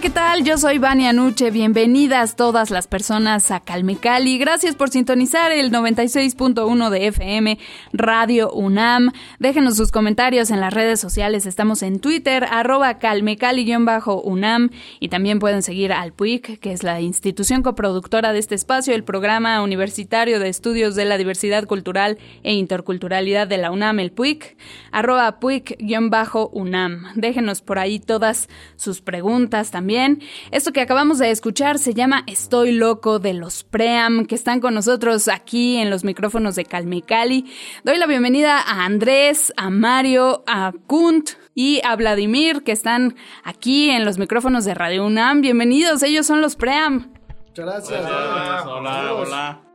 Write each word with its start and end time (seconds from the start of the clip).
¿Qué 0.00 0.10
tal? 0.10 0.44
Yo 0.44 0.58
soy 0.58 0.76
Vania 0.76 1.14
Nuche. 1.14 1.50
Bienvenidas 1.50 2.36
todas 2.36 2.70
las 2.70 2.86
personas 2.86 3.50
a 3.50 3.60
Calme 3.60 3.96
Cali. 3.96 4.36
Gracias 4.36 4.74
por 4.74 4.90
sintonizar 4.90 5.52
el 5.52 5.72
96.1 5.72 6.90
de 6.90 7.06
FM 7.06 7.58
Radio 7.94 8.52
UNAM. 8.52 9.12
Déjenos 9.38 9.78
sus 9.78 9.92
comentarios 9.92 10.50
en 10.50 10.60
las 10.60 10.74
redes 10.74 11.00
sociales. 11.00 11.46
Estamos 11.46 11.82
en 11.82 12.00
Twitter, 12.00 12.44
arroba 12.44 12.98
calmecali-unam. 12.98 14.68
Y 15.00 15.08
también 15.08 15.38
pueden 15.38 15.62
seguir 15.62 15.94
al 15.94 16.12
PUIC, 16.12 16.60
que 16.60 16.72
es 16.72 16.82
la 16.82 17.00
institución 17.00 17.62
coproductora 17.62 18.34
de 18.34 18.38
este 18.38 18.54
espacio, 18.54 18.94
el 18.94 19.04
Programa 19.04 19.62
Universitario 19.62 20.40
de 20.40 20.50
Estudios 20.50 20.94
de 20.94 21.06
la 21.06 21.16
Diversidad 21.16 21.64
Cultural 21.64 22.18
e 22.42 22.52
Interculturalidad 22.52 23.46
de 23.46 23.56
la 23.56 23.70
UNAM, 23.70 24.00
el 24.00 24.12
PUIC, 24.12 24.58
arroba 24.92 25.40
PUIC-UNAM. 25.40 27.12
Déjenos 27.14 27.62
por 27.62 27.78
ahí 27.78 27.98
todas 27.98 28.50
sus 28.76 29.00
preguntas 29.00 29.70
también 29.70 29.85
también. 29.86 30.20
Esto 30.50 30.72
que 30.72 30.80
acabamos 30.80 31.18
de 31.18 31.30
escuchar 31.30 31.78
se 31.78 31.94
llama 31.94 32.24
Estoy 32.26 32.72
loco 32.72 33.20
de 33.20 33.34
los 33.34 33.62
Pream, 33.62 34.26
que 34.26 34.34
están 34.34 34.58
con 34.58 34.74
nosotros 34.74 35.28
aquí 35.28 35.76
en 35.76 35.90
los 35.90 36.02
micrófonos 36.02 36.56
de 36.56 36.64
Calme 36.64 37.02
Cali. 37.02 37.44
Doy 37.84 37.96
la 37.96 38.06
bienvenida 38.08 38.58
a 38.58 38.84
Andrés, 38.84 39.52
a 39.56 39.70
Mario, 39.70 40.42
a 40.48 40.72
Kunt 40.88 41.30
y 41.54 41.80
a 41.84 41.94
Vladimir, 41.94 42.64
que 42.64 42.72
están 42.72 43.14
aquí 43.44 43.90
en 43.90 44.04
los 44.04 44.18
micrófonos 44.18 44.64
de 44.64 44.74
Radio 44.74 45.06
UNAM. 45.06 45.40
Bienvenidos, 45.40 46.02
ellos 46.02 46.26
son 46.26 46.40
los 46.40 46.56
Pream. 46.56 47.12
Muchas 47.46 47.64
gracias. 47.64 48.00
Hola, 48.00 48.64
hola. 48.66 49.14
hola. 49.14 49.65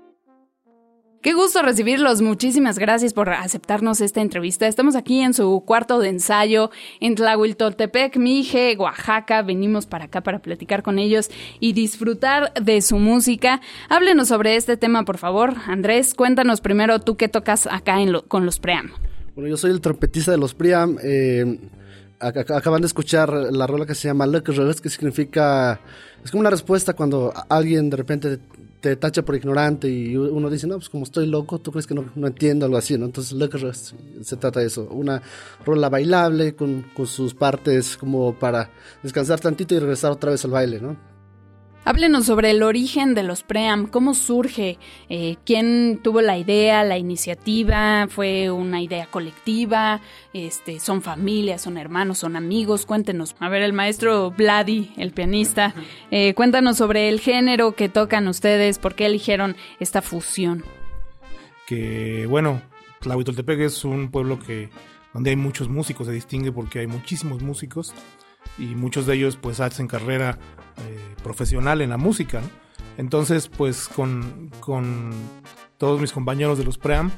Qué 1.21 1.33
gusto 1.33 1.61
recibirlos. 1.61 2.19
Muchísimas 2.23 2.79
gracias 2.79 3.13
por 3.13 3.29
aceptarnos 3.29 4.01
esta 4.01 4.21
entrevista. 4.21 4.65
Estamos 4.65 4.95
aquí 4.95 5.21
en 5.21 5.35
su 5.35 5.61
cuarto 5.67 5.99
de 5.99 6.09
ensayo 6.09 6.71
en 6.99 7.13
Tlahuiltoltepec, 7.13 8.17
Mije, 8.17 8.75
Oaxaca. 8.75 9.43
Venimos 9.43 9.85
para 9.85 10.05
acá 10.05 10.21
para 10.21 10.39
platicar 10.39 10.81
con 10.81 10.97
ellos 10.97 11.29
y 11.59 11.73
disfrutar 11.73 12.51
de 12.55 12.81
su 12.81 12.97
música. 12.97 13.61
Háblenos 13.87 14.29
sobre 14.29 14.55
este 14.55 14.77
tema, 14.77 15.05
por 15.05 15.19
favor. 15.19 15.53
Andrés, 15.67 16.15
cuéntanos 16.15 16.59
primero 16.59 16.97
tú 16.97 17.17
qué 17.17 17.29
tocas 17.29 17.67
acá 17.67 17.97
con 18.27 18.47
los 18.47 18.59
Priam. 18.59 18.89
Bueno, 19.35 19.47
yo 19.47 19.57
soy 19.57 19.69
el 19.69 19.79
trompetista 19.79 20.31
de 20.31 20.39
los 20.39 20.55
Priam. 20.55 20.97
Eh, 21.03 21.59
acaban 22.19 22.81
de 22.81 22.87
escuchar 22.87 23.31
la 23.31 23.67
rola 23.67 23.85
que 23.85 23.93
se 23.93 24.07
llama 24.07 24.25
Luck 24.25 24.49
que 24.81 24.89
significa... 24.89 25.79
Es 26.25 26.31
como 26.31 26.41
una 26.41 26.49
respuesta 26.49 26.93
cuando 26.93 27.31
alguien 27.47 27.91
de 27.91 27.97
repente 27.97 28.39
te 28.81 28.95
tacha 28.95 29.21
por 29.21 29.35
ignorante 29.35 29.87
y 29.87 30.17
uno 30.17 30.49
dice, 30.49 30.67
no, 30.67 30.75
pues 30.75 30.89
como 30.89 31.03
estoy 31.03 31.27
loco, 31.27 31.59
tú 31.59 31.71
crees 31.71 31.85
que 31.85 31.93
no, 31.93 32.05
no 32.15 32.27
entiendo 32.27 32.65
algo 32.65 32.77
así, 32.77 32.97
¿no? 32.97 33.05
Entonces, 33.05 33.37
se 34.23 34.37
trata 34.37 34.59
de 34.59 34.65
eso, 34.65 34.87
una 34.89 35.21
rola 35.63 35.87
bailable 35.87 36.55
con, 36.55 36.87
con 36.93 37.05
sus 37.05 37.35
partes 37.35 37.95
como 37.95 38.33
para 38.33 38.71
descansar 39.03 39.39
tantito 39.39 39.75
y 39.75 39.79
regresar 39.79 40.11
otra 40.11 40.31
vez 40.31 40.43
al 40.43 40.51
baile, 40.51 40.81
¿no? 40.81 41.10
Háblenos 41.83 42.27
sobre 42.27 42.51
el 42.51 42.61
origen 42.61 43.15
de 43.15 43.23
los 43.23 43.41
PREAM, 43.41 43.87
cómo 43.87 44.13
surge, 44.13 44.77
eh, 45.09 45.37
quién 45.47 45.99
tuvo 46.03 46.21
la 46.21 46.37
idea, 46.37 46.83
la 46.83 46.99
iniciativa, 46.99 48.07
fue 48.07 48.51
una 48.51 48.83
idea 48.83 49.07
colectiva, 49.07 49.99
este, 50.31 50.79
son 50.79 51.01
familias, 51.01 51.63
son 51.63 51.79
hermanos, 51.79 52.19
son 52.19 52.35
amigos, 52.35 52.85
cuéntenos. 52.85 53.35
A 53.39 53.49
ver, 53.49 53.63
el 53.63 53.73
maestro 53.73 54.29
Vladi, 54.29 54.91
el 54.95 55.11
pianista, 55.11 55.73
eh, 56.11 56.35
cuéntanos 56.35 56.77
sobre 56.77 57.09
el 57.09 57.19
género 57.19 57.71
que 57.71 57.89
tocan 57.89 58.27
ustedes, 58.27 58.77
por 58.77 58.93
qué 58.93 59.07
eligieron 59.07 59.55
esta 59.79 60.03
fusión. 60.03 60.63
Que 61.65 62.27
bueno, 62.29 62.61
Tlahuitoltepec 62.99 63.59
es 63.59 63.83
un 63.85 64.11
pueblo 64.11 64.37
que 64.37 64.69
donde 65.13 65.31
hay 65.31 65.35
muchos 65.35 65.67
músicos, 65.67 66.05
se 66.05 66.13
distingue 66.13 66.51
porque 66.51 66.79
hay 66.79 66.87
muchísimos 66.87 67.41
músicos 67.41 67.91
y 68.61 68.75
muchos 68.75 69.07
de 69.07 69.15
ellos 69.15 69.37
pues 69.41 69.59
hacen 69.59 69.87
carrera 69.87 70.37
eh, 70.77 71.15
profesional 71.23 71.81
en 71.81 71.89
la 71.89 71.97
música. 71.97 72.41
Entonces, 72.97 73.47
pues 73.47 73.87
con, 73.87 74.51
todos 75.77 75.99
mis 75.99 76.11
compañeros 76.13 76.59
de 76.59 76.63
los 76.63 76.77
PREAM 76.77 77.09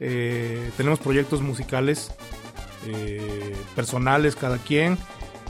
eh, 0.00 0.70
tenemos 0.76 0.98
proyectos 0.98 1.42
musicales 1.42 2.12
eh, 2.86 3.54
personales 3.76 4.34
cada 4.34 4.58
quien 4.58 4.98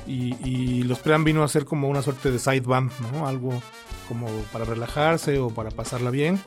y, 0.06 0.82
los 0.82 0.98
PREAM 0.98 1.22
vino 1.24 1.44
a 1.44 1.48
ser 1.48 1.64
como 1.64 1.88
una 1.88 2.02
suerte 2.02 2.32
de 2.32 2.40
side 2.40 2.62
band, 2.62 2.90
¿no? 3.12 3.28
Algo 3.28 3.62
como 4.08 4.26
para 4.52 4.64
relajarse 4.64 5.38
o 5.38 5.50
para 5.50 5.70
pasarla 5.70 6.10
bien. 6.10 6.40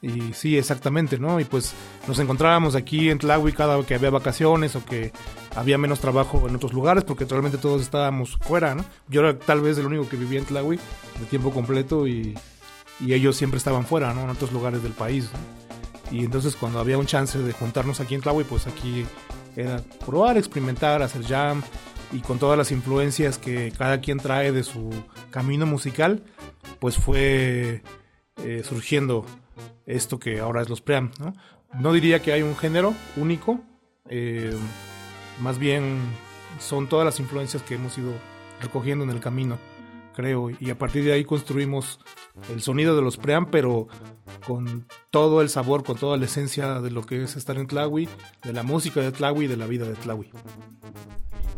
Y 0.00 0.32
sí, 0.32 0.56
exactamente, 0.56 1.18
¿no? 1.18 1.40
Y 1.40 1.44
pues 1.44 1.74
nos 2.06 2.18
encontrábamos 2.20 2.76
aquí 2.76 3.10
en 3.10 3.18
Tlahui 3.18 3.52
cada 3.52 3.82
que 3.84 3.94
había 3.94 4.10
vacaciones 4.10 4.76
o 4.76 4.84
que 4.84 5.12
había 5.56 5.78
menos 5.78 6.00
trabajo 6.00 6.48
en 6.48 6.56
otros 6.56 6.72
lugares, 6.72 7.04
porque 7.04 7.24
realmente 7.24 7.58
todos 7.58 7.82
estábamos 7.82 8.36
fuera, 8.40 8.74
¿no? 8.74 8.84
Yo 9.08 9.20
era 9.20 9.38
tal 9.38 9.60
vez 9.60 9.78
el 9.78 9.86
único 9.86 10.08
que 10.08 10.16
vivía 10.16 10.38
en 10.38 10.44
Tlahui 10.44 10.78
de 11.18 11.26
tiempo 11.26 11.50
completo 11.50 12.06
y, 12.06 12.34
ellos 13.00 13.36
siempre 13.36 13.58
estaban 13.58 13.84
fuera, 13.84 14.14
¿no? 14.14 14.22
En 14.22 14.30
otros 14.30 14.52
lugares 14.52 14.82
del 14.82 14.92
país. 14.92 15.28
Y 16.10 16.24
entonces 16.24 16.54
cuando 16.54 16.78
había 16.78 16.96
un 16.96 17.06
chance 17.06 17.38
de 17.38 17.52
juntarnos 17.52 18.00
aquí 18.00 18.14
en 18.14 18.20
Tlahui, 18.20 18.44
pues 18.44 18.66
aquí 18.66 19.04
era 19.56 19.82
probar, 20.06 20.38
experimentar, 20.38 21.02
hacer 21.02 21.24
jam 21.24 21.62
y 22.12 22.20
con 22.20 22.38
todas 22.38 22.56
las 22.56 22.70
influencias 22.70 23.38
que 23.38 23.72
cada 23.76 24.00
quien 24.00 24.18
trae 24.18 24.52
de 24.52 24.62
su 24.62 24.90
camino 25.30 25.66
musical, 25.66 26.22
pues 26.78 26.96
fue 26.96 27.82
eh, 28.36 28.62
surgiendo 28.64 29.26
esto 29.86 30.18
que 30.18 30.38
ahora 30.38 30.62
es 30.62 30.68
los 30.68 30.80
pream. 30.80 31.10
¿no? 31.18 31.34
no 31.78 31.92
diría 31.92 32.22
que 32.22 32.32
hay 32.32 32.42
un 32.42 32.56
género 32.56 32.94
único, 33.16 33.60
eh, 34.08 34.54
más 35.40 35.58
bien 35.58 35.98
son 36.58 36.88
todas 36.88 37.04
las 37.04 37.20
influencias 37.20 37.62
que 37.62 37.74
hemos 37.74 37.96
ido 37.98 38.12
recogiendo 38.60 39.04
en 39.04 39.10
el 39.10 39.20
camino 39.20 39.58
creo, 40.14 40.48
y 40.58 40.70
a 40.70 40.78
partir 40.78 41.04
de 41.04 41.12
ahí 41.12 41.24
construimos 41.24 42.00
el 42.50 42.62
sonido 42.62 42.96
de 42.96 43.02
los 43.02 43.18
preamp, 43.18 43.50
pero 43.50 43.88
con 44.46 44.86
todo 45.10 45.42
el 45.42 45.50
sabor, 45.50 45.84
con 45.84 45.96
toda 45.96 46.16
la 46.16 46.24
esencia 46.24 46.80
de 46.80 46.90
lo 46.90 47.04
que 47.04 47.22
es 47.22 47.36
estar 47.36 47.58
en 47.58 47.66
Tlawi, 47.66 48.08
de 48.42 48.52
la 48.52 48.62
música 48.62 49.00
de 49.00 49.12
Tlawi 49.12 49.44
y 49.44 49.48
de 49.48 49.56
la 49.56 49.66
vida 49.66 49.86
de 49.86 49.94
Tlawi 49.94 50.30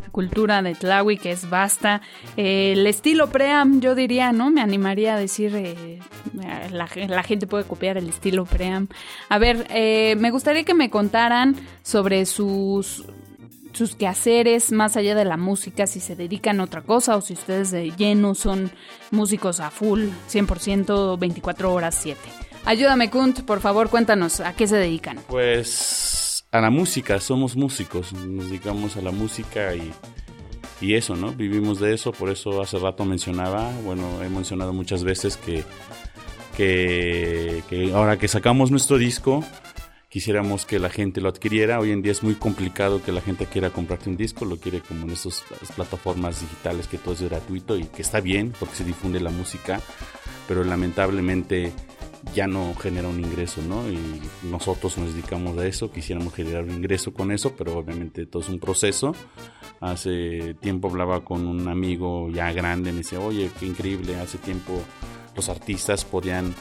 cultura 0.09 0.63
de 0.63 0.73
Tlawi, 0.73 1.19
que 1.19 1.29
es 1.29 1.47
vasta. 1.47 2.01
Eh, 2.37 2.71
el 2.71 2.87
estilo 2.87 3.29
Pream, 3.29 3.81
yo 3.81 3.93
diría, 3.93 4.31
¿no? 4.31 4.49
Me 4.49 4.61
animaría 4.61 5.13
a 5.13 5.19
decir, 5.19 5.53
eh, 5.55 5.99
la, 6.71 7.21
gente 7.21 7.45
puede 7.45 7.65
copiar 7.65 7.99
el 7.99 8.09
estilo 8.09 8.45
Pream. 8.45 8.87
A 9.29 9.37
ver, 9.37 9.67
eh, 9.69 10.15
me 10.17 10.31
gustaría 10.31 10.63
que 10.63 10.73
me 10.73 10.89
contaran 10.89 11.55
sobre 11.83 12.25
sus 12.25 13.05
sus 13.77 13.95
quehaceres 13.95 14.71
más 14.71 14.97
allá 14.97 15.13
de 15.13 15.23
la 15.23 15.37
música, 15.37 15.85
si 15.85 15.99
se 15.99 16.15
dedican 16.15 16.59
a 16.59 16.63
otra 16.63 16.81
cosa 16.81 17.15
o 17.15 17.21
si 17.21 17.33
ustedes 17.33 17.69
de 17.69 17.91
lleno 17.91 18.33
son 18.33 18.71
músicos 19.11 19.59
a 19.59 19.69
full, 19.69 20.07
100%, 20.31 21.19
24 21.19 21.71
horas 21.71 21.95
7. 22.01 22.19
Ayúdame, 22.65 23.11
Kunt, 23.11 23.41
por 23.41 23.61
favor, 23.61 23.89
cuéntanos 23.89 24.39
a 24.39 24.53
qué 24.53 24.67
se 24.67 24.77
dedican. 24.77 25.19
Pues 25.27 26.43
a 26.51 26.59
la 26.59 26.71
música, 26.71 27.19
somos 27.19 27.55
músicos, 27.55 28.13
nos 28.13 28.49
dedicamos 28.49 28.97
a 28.97 29.01
la 29.01 29.11
música 29.11 29.75
y, 29.75 29.93
y 30.81 30.95
eso, 30.95 31.15
¿no? 31.15 31.31
Vivimos 31.31 31.79
de 31.79 31.93
eso, 31.93 32.11
por 32.11 32.29
eso 32.31 32.61
hace 32.61 32.79
rato 32.79 33.05
mencionaba, 33.05 33.71
bueno, 33.85 34.23
he 34.23 34.29
mencionado 34.29 34.73
muchas 34.73 35.03
veces 35.03 35.37
que, 35.37 35.63
que, 36.57 37.63
que 37.69 37.93
ahora 37.93 38.17
que 38.17 38.27
sacamos 38.27 38.71
nuestro 38.71 38.97
disco, 38.97 39.43
quisiéramos 40.17 40.65
que 40.65 40.79
la 40.79 40.89
gente 40.89 41.21
lo 41.21 41.29
adquiriera. 41.29 41.79
Hoy 41.79 41.91
en 41.91 42.01
día 42.01 42.11
es 42.11 42.23
muy 42.23 42.33
complicado 42.33 43.03
que 43.03 43.11
la 43.11 43.21
gente 43.21 43.45
quiera 43.45 43.69
comprarte 43.69 44.09
un 44.09 44.17
disco, 44.17 44.45
lo 44.45 44.57
quiere 44.57 44.81
como 44.81 45.03
en 45.03 45.11
esas 45.11 45.43
plataformas 45.75 46.41
digitales 46.41 46.87
que 46.87 46.97
todo 46.97 47.13
es 47.13 47.21
gratuito 47.21 47.77
y 47.77 47.83
que 47.83 48.01
está 48.01 48.19
bien 48.19 48.51
porque 48.59 48.73
se 48.73 48.83
difunde 48.83 49.19
la 49.19 49.29
música, 49.29 49.79
pero 50.47 50.63
lamentablemente 50.63 51.71
ya 52.33 52.47
no 52.47 52.73
genera 52.73 53.07
un 53.07 53.19
ingreso, 53.19 53.61
¿no? 53.61 53.87
Y 53.91 53.99
nosotros 54.41 54.97
nos 54.97 55.13
dedicamos 55.13 55.55
a 55.59 55.67
eso, 55.67 55.91
quisiéramos 55.91 56.33
generar 56.33 56.63
un 56.63 56.71
ingreso 56.71 57.13
con 57.13 57.31
eso, 57.31 57.55
pero 57.55 57.77
obviamente 57.77 58.25
todo 58.25 58.41
es 58.41 58.49
un 58.49 58.57
proceso. 58.57 59.13
Hace 59.81 60.55
tiempo 60.55 60.87
hablaba 60.87 61.23
con 61.23 61.45
un 61.45 61.67
amigo 61.67 62.27
ya 62.31 62.51
grande, 62.53 62.91
me 62.91 63.03
decía, 63.03 63.19
oye, 63.19 63.51
qué 63.59 63.67
increíble, 63.67 64.15
hace 64.15 64.39
tiempo 64.39 64.81
los 65.35 65.47
artistas 65.47 66.05
podían 66.05 66.55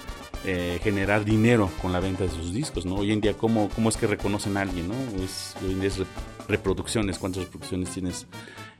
eh, 0.47 0.79
generar 0.81 1.25
dinero 1.25 1.69
con 1.83 1.93
la 1.93 1.99
venta 1.99 2.23
de 2.23 2.31
sus 2.31 2.55
discos, 2.55 2.87
¿no? 2.87 2.95
Hoy 2.95 3.11
en 3.11 3.21
día, 3.21 3.35
¿cómo, 3.35 3.69
cómo 3.75 3.89
es 3.89 3.97
que 3.97 4.07
reconocen 4.07 4.57
a 4.57 4.61
alguien, 4.63 4.87
¿no? 4.87 4.95
hoy 4.95 5.73
en 5.73 5.81
día 5.81 5.89
es 5.89 6.01
reproducciones, 6.47 7.19
cuántas 7.19 7.45
reproducciones 7.45 7.91
tienes 7.91 8.29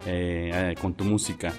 eh, 0.07 0.53
eh, 0.55 0.75
con 0.81 0.95
tu 0.95 1.03
música. 1.03 1.53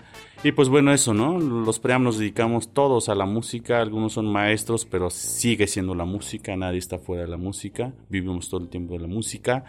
Y 0.46 0.54
pues 0.54 0.70
bueno, 0.70 0.94
eso, 0.94 1.14
¿no? 1.14 1.38
Los 1.38 1.80
pream 1.80 2.04
nos 2.04 2.18
dedicamos 2.18 2.74
todos 2.74 3.10
a 3.10 3.16
la 3.16 3.26
música, 3.26 3.82
algunos 3.82 4.14
son 4.14 4.32
maestros, 4.32 4.86
pero 4.86 5.10
sigue 5.10 5.68
siendo 5.68 5.94
la 5.94 6.06
música, 6.06 6.56
nadie 6.56 6.80
está 6.80 7.00
fuera 7.00 7.24
de 7.24 7.30
la 7.30 7.38
música, 7.38 7.94
vivimos 8.08 8.50
todo 8.50 8.62
el 8.62 8.70
tiempo 8.70 8.94
de 8.94 9.00
la 9.02 9.08
música. 9.08 9.66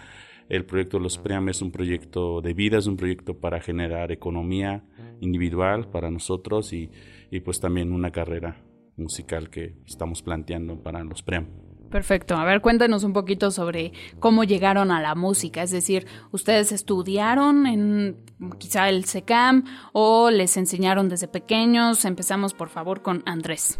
El 0.48 0.64
proyecto 0.64 0.98
de 0.98 1.02
los 1.02 1.18
pream 1.18 1.48
es 1.48 1.62
un 1.62 1.72
proyecto 1.72 2.40
de 2.40 2.54
vida, 2.54 2.78
es 2.78 2.86
un 2.86 2.96
proyecto 2.96 3.34
para 3.34 3.60
generar 3.60 4.12
economía 4.12 4.84
individual 5.20 5.88
para 5.90 6.12
nosotros 6.12 6.72
y, 6.72 6.90
y 7.30 7.40
pues 7.40 7.58
también 7.58 7.92
una 7.92 8.12
carrera 8.12 8.67
musical 8.98 9.50
que 9.50 9.76
estamos 9.86 10.22
planteando 10.22 10.82
para 10.82 11.02
los 11.04 11.22
pream. 11.22 11.46
Perfecto. 11.90 12.36
A 12.36 12.44
ver, 12.44 12.60
cuéntanos 12.60 13.02
un 13.04 13.12
poquito 13.12 13.50
sobre 13.50 13.92
cómo 14.20 14.44
llegaron 14.44 14.90
a 14.90 15.00
la 15.00 15.14
música. 15.14 15.62
Es 15.62 15.70
decir, 15.70 16.06
¿ustedes 16.32 16.70
estudiaron 16.70 17.66
en 17.66 18.16
quizá 18.58 18.88
el 18.90 19.06
SECAM 19.06 19.64
o 19.92 20.30
les 20.30 20.56
enseñaron 20.56 21.08
desde 21.08 21.28
pequeños? 21.28 22.04
Empezamos, 22.04 22.52
por 22.52 22.68
favor, 22.68 23.00
con 23.00 23.22
Andrés. 23.24 23.78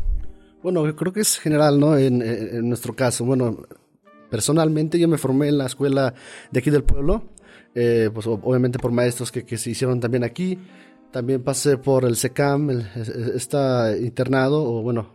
Bueno, 0.62 0.84
creo 0.96 1.12
que 1.12 1.20
es 1.20 1.38
general, 1.38 1.78
¿no? 1.78 1.96
En, 1.96 2.18
nuestro 2.68 2.96
caso. 2.96 3.24
Bueno, 3.24 3.58
personalmente 4.30 4.98
yo 4.98 5.06
me 5.06 5.18
formé 5.18 5.48
en 5.48 5.58
la 5.58 5.66
escuela 5.66 6.14
de 6.50 6.60
aquí 6.60 6.70
del 6.70 6.84
pueblo, 6.84 7.24
eh, 7.74 8.10
pues 8.12 8.26
obviamente 8.26 8.78
por 8.78 8.90
maestros 8.90 9.30
que, 9.30 9.44
que, 9.44 9.58
se 9.58 9.70
hicieron 9.70 10.00
también 10.00 10.24
aquí. 10.24 10.58
También 11.12 11.42
pasé 11.42 11.78
por 11.78 12.04
el 12.04 12.16
SECAM, 12.16 12.70
el, 12.70 12.86
está 13.34 13.96
internado, 13.96 14.62
o 14.62 14.82
bueno, 14.82 15.10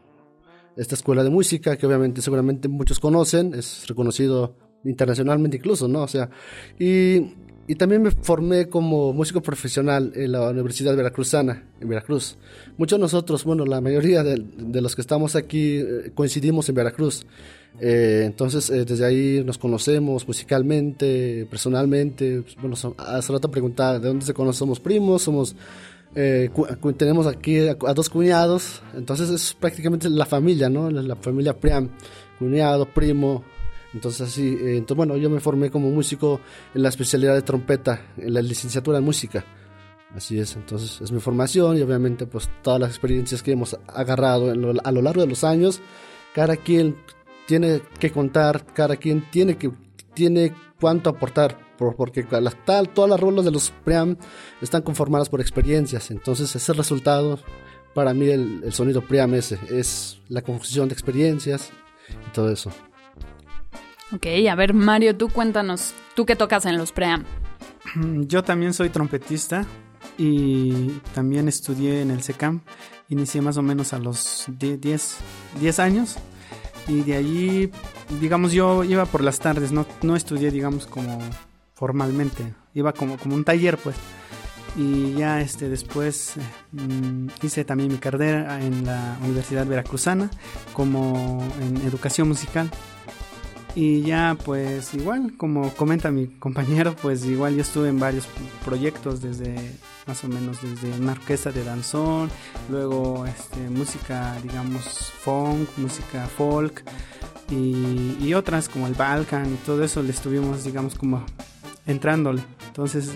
esta 0.75 0.95
escuela 0.95 1.23
de 1.23 1.29
música, 1.29 1.77
que 1.77 1.85
obviamente 1.85 2.21
seguramente 2.21 2.67
muchos 2.67 2.99
conocen, 2.99 3.53
es 3.53 3.85
reconocido 3.87 4.55
internacionalmente 4.83 5.57
incluso, 5.57 5.87
¿no? 5.87 6.01
O 6.01 6.07
sea, 6.07 6.29
y, 6.79 7.35
y 7.67 7.75
también 7.75 8.01
me 8.01 8.11
formé 8.11 8.67
como 8.67 9.13
músico 9.13 9.41
profesional 9.41 10.11
en 10.15 10.31
la 10.31 10.49
Universidad 10.49 10.95
Veracruzana, 10.95 11.69
en 11.79 11.87
Veracruz. 11.87 12.37
Muchos 12.77 12.97
de 12.97 13.01
nosotros, 13.01 13.43
bueno, 13.43 13.65
la 13.65 13.79
mayoría 13.79 14.23
de, 14.23 14.43
de 14.57 14.81
los 14.81 14.95
que 14.95 15.01
estamos 15.01 15.35
aquí 15.35 15.77
eh, 15.77 16.11
coincidimos 16.15 16.67
en 16.69 16.75
Veracruz. 16.75 17.25
Eh, 17.79 18.23
entonces, 18.25 18.69
eh, 18.69 18.85
desde 18.85 19.05
ahí 19.05 19.43
nos 19.43 19.57
conocemos 19.57 20.27
musicalmente, 20.27 21.47
personalmente. 21.49 22.41
Pues, 22.41 22.55
bueno, 22.55 22.75
hace 22.97 23.33
rato 23.33 23.49
preguntaba 23.49 23.99
de 23.99 24.07
dónde 24.07 24.25
se 24.25 24.33
conocen, 24.33 24.59
somos 24.59 24.79
primos, 24.79 25.23
somos 25.23 25.55
eh, 26.15 26.51
tenemos 26.95 27.25
aquí 27.25 27.67
a, 27.67 27.75
dos 27.93 28.09
cuñados, 28.09 28.83
entonces 28.93 29.29
es 29.29 29.53
prácticamente 29.53 30.09
la 30.09 30.25
familia, 30.25 30.69
¿no? 30.69 30.89
La, 30.91 31.15
familia 31.15 31.59
Priam, 31.59 31.89
cuñado, 32.37 32.85
primo. 32.85 33.43
Entonces 33.93 34.21
así, 34.21 34.57
eh, 34.59 34.77
entonces 34.77 34.97
bueno, 34.97 35.17
yo 35.17 35.29
me 35.29 35.39
formé 35.39 35.69
como 35.69 35.89
músico 35.89 36.39
en 36.73 36.83
la 36.83 36.89
especialidad 36.89 37.35
de 37.35 37.41
trompeta, 37.41 38.01
en 38.17 38.33
la 38.33 38.41
licenciatura 38.41 38.99
en 38.99 39.03
música. 39.03 39.43
Así 40.15 40.39
es, 40.39 40.55
entonces 40.55 41.01
es 41.01 41.11
mi 41.11 41.19
formación 41.19 41.77
y 41.77 41.81
obviamente 41.81 42.27
pues 42.27 42.49
todas 42.61 42.79
las 42.79 42.89
experiencias 42.89 43.41
que 43.41 43.51
hemos 43.51 43.77
agarrado 43.87 44.51
a 44.51 44.91
lo 44.91 45.01
largo 45.01 45.21
de 45.21 45.27
los 45.27 45.43
años, 45.43 45.81
cada 46.35 46.55
quien 46.55 46.95
tiene 47.47 47.81
que 47.99 48.11
contar, 48.11 48.65
cada 48.73 48.95
quien 48.97 49.29
tiene 49.29 49.57
que 49.57 49.71
tiene 50.13 50.53
cuánto 50.79 51.09
aportar 51.09 51.57
porque 51.91 52.23
tal, 52.23 52.89
todas 52.89 53.09
las 53.09 53.19
rolas 53.19 53.43
de 53.43 53.51
los 53.51 53.71
Pream 53.83 54.15
están 54.61 54.81
conformadas 54.81 55.29
por 55.29 55.41
experiencias, 55.41 56.11
entonces 56.11 56.55
ese 56.55 56.73
resultado, 56.73 57.39
para 57.93 58.13
mí 58.13 58.29
el, 58.29 58.71
sonido 58.71 59.01
Pream 59.01 59.33
ese, 59.33 59.59
es 59.69 60.21
la 60.29 60.41
confusión 60.41 60.87
de 60.87 60.93
experiencias 60.93 61.71
y 62.09 62.31
todo 62.31 62.51
eso. 62.51 62.71
Ok, 64.13 64.27
a 64.49 64.55
ver 64.55 64.73
Mario, 64.73 65.17
tú 65.17 65.29
cuéntanos, 65.29 65.93
¿tú 66.15 66.25
qué 66.25 66.35
tocas 66.35 66.65
en 66.65 66.77
los 66.77 66.91
Pream? 66.91 67.25
Yo 68.27 68.43
también 68.43 68.73
soy 68.73 68.89
trompetista 68.89 69.65
y 70.17 70.89
también 71.13 71.47
estudié 71.47 72.01
en 72.01 72.11
el 72.11 72.21
SECAM. 72.21 72.61
Inicié 73.09 73.41
más 73.41 73.57
o 73.57 73.61
menos 73.61 73.93
a 73.93 73.99
los 73.99 74.45
10, 74.47 75.17
10 75.59 75.79
años 75.79 76.17
y 76.87 77.01
de 77.01 77.15
allí, 77.15 77.71
digamos, 78.19 78.51
yo 78.51 78.83
iba 78.83 79.05
por 79.05 79.23
las 79.23 79.39
tardes, 79.39 79.71
no, 79.71 79.85
no 80.01 80.15
estudié, 80.15 80.51
digamos, 80.51 80.85
como 80.85 81.19
formalmente. 81.73 82.53
Iba 82.73 82.93
como, 82.93 83.17
como 83.17 83.35
un 83.35 83.43
taller, 83.43 83.77
pues. 83.77 83.95
Y 84.75 85.13
ya 85.13 85.39
este, 85.39 85.69
después 85.69 86.33
mm, 86.71 87.27
hice 87.43 87.63
también 87.63 87.91
mi 87.91 87.99
carrera 87.99 88.59
en 88.59 88.85
la 88.85 89.17
Universidad 89.21 89.67
Veracruzana 89.67 90.31
como 90.73 91.45
en 91.61 91.77
educación 91.85 92.27
musical. 92.27 92.69
Y 93.75 94.03
ya 94.03 94.37
pues 94.45 94.93
igual, 94.93 95.33
como 95.35 95.73
comenta 95.73 96.11
mi 96.11 96.27
compañero, 96.27 96.95
pues 97.01 97.25
igual 97.25 97.55
yo 97.55 97.61
estuve 97.61 97.89
en 97.89 97.99
varios 97.99 98.27
proyectos 98.63 99.21
desde 99.21 99.55
más 100.05 100.23
o 100.23 100.27
menos 100.27 100.61
desde 100.61 100.99
una 100.99 101.13
orquesta 101.13 101.51
de 101.51 101.63
danzón, 101.63 102.29
luego 102.69 103.25
este, 103.25 103.69
música 103.69 104.37
digamos 104.43 105.11
funk, 105.21 105.69
música 105.77 106.27
folk 106.27 106.83
y, 107.49 108.33
otras 108.33 108.67
como 108.67 108.87
el 108.87 108.95
Balkan 108.95 109.53
y 109.53 109.57
todo 109.57 109.83
eso 109.83 110.01
le 110.01 110.11
estuvimos 110.11 110.63
digamos 110.63 110.95
como 110.95 111.23
entrándole. 111.85 112.43
Entonces, 112.67 113.11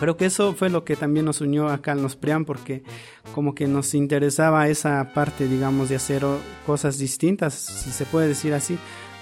creo 0.00 0.16
que 0.16 0.26
eso 0.26 0.54
fue 0.54 0.68
lo 0.70 0.84
que 0.84 0.96
también 0.96 1.26
nos 1.26 1.40
unió 1.40 1.68
acá 1.68 1.92
en 1.92 2.02
los 2.02 2.16
Priam, 2.16 2.44
porque 2.44 2.82
como 3.34 3.54
que 3.54 3.68
nos 3.68 3.94
interesaba 3.94 4.68
esa 4.68 5.12
parte, 5.14 5.46
digamos, 5.46 5.88
de 5.88 5.96
hacer 5.96 6.24
cosas 6.66 6.98
distintas, 6.98 7.54
si 7.54 7.90
se 7.92 8.04
puede 8.04 8.28
decir 8.28 8.54
así, 8.54 8.78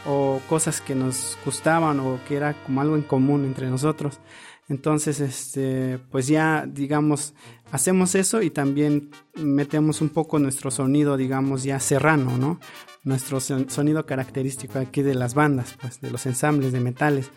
o 0.06 0.40
cosas 0.48 0.80
que 0.80 0.94
nos 0.94 1.36
gustaban 1.44 2.00
o 2.00 2.18
que 2.26 2.36
era 2.36 2.54
como 2.54 2.80
algo 2.80 2.96
en 2.96 3.02
común 3.02 3.44
entre 3.44 3.68
nosotros. 3.68 4.20
Entonces, 4.68 5.20
este, 5.20 5.98
pues 6.10 6.28
ya, 6.28 6.64
digamos, 6.66 7.34
hacemos 7.72 8.14
eso 8.14 8.40
y 8.40 8.50
también 8.50 9.10
metemos 9.34 10.00
un 10.00 10.10
poco 10.10 10.38
nuestro 10.38 10.70
sonido, 10.70 11.16
digamos, 11.16 11.64
ya 11.64 11.80
serrano, 11.80 12.38
¿no? 12.38 12.60
Nuestro 13.02 13.40
sonido 13.40 14.06
característico 14.06 14.78
aquí 14.78 15.02
de 15.02 15.16
las 15.16 15.34
bandas, 15.34 15.76
pues, 15.80 16.00
de 16.00 16.10
los 16.10 16.24
ensambles 16.26 16.72
de 16.72 16.80
metales. 16.80 17.30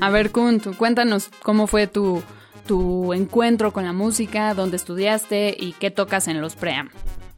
A 0.00 0.10
ver, 0.10 0.30
Kunt, 0.30 0.76
cuéntanos 0.76 1.30
cómo 1.42 1.66
fue 1.66 1.88
tu, 1.88 2.22
tu 2.66 3.12
encuentro 3.12 3.72
con 3.72 3.84
la 3.84 3.92
música, 3.92 4.54
dónde 4.54 4.76
estudiaste 4.76 5.56
y 5.58 5.72
qué 5.72 5.90
tocas 5.90 6.28
en 6.28 6.40
los 6.40 6.54
pream. 6.54 6.90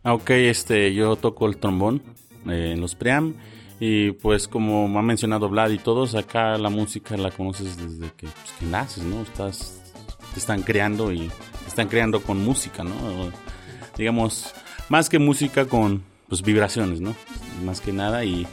Ah, 0.02 0.12
ok, 0.12 0.28
este, 0.30 0.92
yo 0.92 1.16
toco 1.16 1.46
el 1.46 1.56
trombón 1.56 2.02
eh, 2.48 2.72
en 2.74 2.80
los 2.80 2.94
pream 2.94 3.34
y 3.80 4.12
pues 4.12 4.48
como 4.48 4.98
ha 4.98 5.02
mencionado 5.02 5.48
Vlad 5.48 5.70
y 5.70 5.78
todos, 5.78 6.14
acá 6.14 6.56
la 6.58 6.70
música 6.70 7.16
la 7.16 7.30
conoces 7.30 7.76
desde 7.76 8.12
que, 8.16 8.26
pues, 8.28 8.70
naces, 8.70 9.04
¿no? 9.04 9.22
Estás 9.22 9.80
te 10.32 10.40
están 10.40 10.62
creando 10.62 11.12
y 11.12 11.28
te 11.28 11.68
están 11.68 11.88
creando 11.88 12.20
con 12.20 12.44
música, 12.44 12.82
¿no? 12.82 12.94
Digamos, 13.96 14.52
más 14.88 15.08
que 15.08 15.18
música 15.18 15.66
con 15.66 16.02
pues 16.28 16.42
vibraciones, 16.42 17.00
¿no? 17.00 17.14
Más 17.64 17.80
que 17.80 17.92
nada 17.92 18.24
y, 18.24 18.46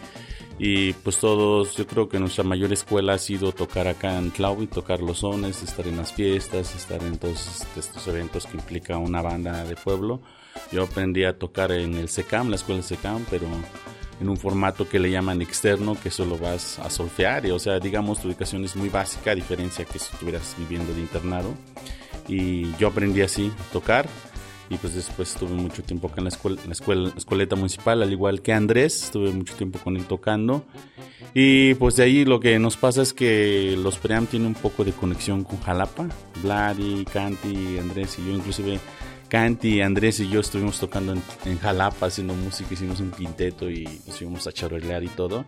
y 0.60 0.94
pues 0.94 1.18
todos, 1.18 1.76
yo 1.76 1.88
creo 1.88 2.08
que 2.08 2.20
nuestra 2.20 2.44
mayor 2.44 2.72
escuela 2.72 3.14
ha 3.14 3.18
sido 3.18 3.52
tocar 3.52 3.88
acá 3.88 4.18
en 4.18 4.32
y 4.62 4.68
tocar 4.68 5.02
los 5.02 5.20
sones, 5.20 5.64
estar 5.64 5.88
en 5.88 5.98
las 5.98 6.14
fiestas, 6.14 6.76
estar 6.76 7.02
en 7.04 7.18
todos 7.18 7.66
estos 7.76 8.08
eventos 8.08 8.46
que 8.46 8.58
implica 8.58 8.98
una 8.98 9.22
banda 9.22 9.64
de 9.64 9.76
pueblo. 9.76 10.22
Yo 10.72 10.84
aprendí 10.84 11.24
a 11.24 11.38
tocar 11.38 11.72
en 11.72 11.96
el 11.96 12.10
SECAM, 12.10 12.50
la 12.50 12.56
escuela 12.56 12.82
SECAM, 12.82 13.26
pero 13.30 13.46
en 14.20 14.30
un 14.30 14.38
formato 14.38 14.88
que 14.88 15.00
le 15.00 15.12
llaman 15.12 15.42
externo, 15.42 15.98
que 16.02 16.12
solo 16.12 16.38
vas 16.38 16.80
a 16.80 16.90
solfear, 16.90 17.46
y, 17.46 17.52
o 17.52 17.60
sea, 17.60 17.80
digamos, 17.80 18.22
tu 18.22 18.28
educación 18.28 18.64
es 18.64 18.76
muy 18.76 18.90
básica, 18.90 19.32
a 19.32 19.36
diferencia 19.36 19.84
que 19.84 20.00
si 20.00 20.14
estuvieras 20.14 20.56
viviendo 20.58 20.94
de 20.94 21.02
internado. 21.02 21.54
Y 22.28 22.76
yo 22.78 22.90
aprendí 22.90 23.22
así 23.22 23.52
a 23.60 23.74
tocar, 23.74 24.08
y 24.70 24.78
pues 24.78 24.96
después 24.96 25.34
estuve 25.34 25.52
mucho 25.52 25.84
tiempo 25.84 26.08
acá 26.08 26.20
en 26.20 26.26
la 26.26 26.30
escuela, 26.30 26.62
en 26.62 26.68
la 26.68 26.74
escuela, 26.74 27.12
escueleta 27.18 27.58
municipal, 27.58 28.02
al 28.02 28.12
igual 28.12 28.42
que 28.42 28.54
Andrés, 28.54 29.04
estuve 29.04 29.32
mucho 29.32 29.54
tiempo 29.56 29.80
con 29.80 29.98
él 29.98 30.06
tocando. 30.06 30.64
Y 31.34 31.74
pues 31.76 31.98
de 31.98 32.04
ahí 32.04 32.24
lo 32.24 32.40
que 32.40 32.58
nos 32.58 32.78
pasa 32.78 33.02
es 33.02 33.14
que 33.14 33.76
los 33.78 33.98
Pream 33.98 34.28
tienen 34.28 34.48
un 34.48 34.54
poco 34.54 34.86
de 34.86 34.94
conexión 34.94 35.44
con 35.44 35.60
Jalapa, 35.62 36.08
Vladi, 36.42 37.06
Canti, 37.06 37.80
Andrés 37.80 38.18
y 38.20 38.26
yo 38.28 38.32
inclusive 38.32 38.80
Canti, 39.32 39.80
Andrés 39.80 40.20
y 40.20 40.30
yo 40.30 40.42
estuvimos 40.42 40.78
tocando 40.78 41.14
en, 41.14 41.58
Jalapa 41.58 42.08
haciendo 42.08 42.34
música, 42.34 42.74
hicimos 42.74 43.00
un 43.00 43.12
quinteto 43.12 43.70
y 43.70 43.86
nos 44.06 44.22
íbamos 44.22 44.46
a 44.46 44.52
charolear 44.52 45.06
y 45.06 45.08
todo. 45.08 45.46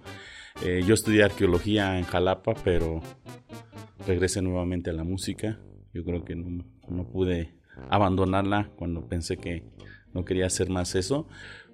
Eh, 0.64 0.84
yo 0.88 0.94
estudié 0.94 1.22
arqueología 1.22 2.00
en 2.00 2.06
Jalapa, 2.06 2.54
pero 2.64 3.02
regresé 4.08 4.42
nuevamente 4.42 4.90
a 4.90 4.94
la 4.94 5.04
música. 5.04 5.60
Yo 5.94 6.06
creo 6.06 6.24
que 6.24 6.34
no, 6.34 6.64
no 6.88 7.10
pude 7.10 7.56
abandonarla 7.90 8.72
cuando 8.78 9.06
pensé 9.06 9.36
que 9.36 9.66
no 10.14 10.24
quería 10.24 10.46
hacer 10.46 10.70
más 10.70 10.96
eso. 10.96 11.28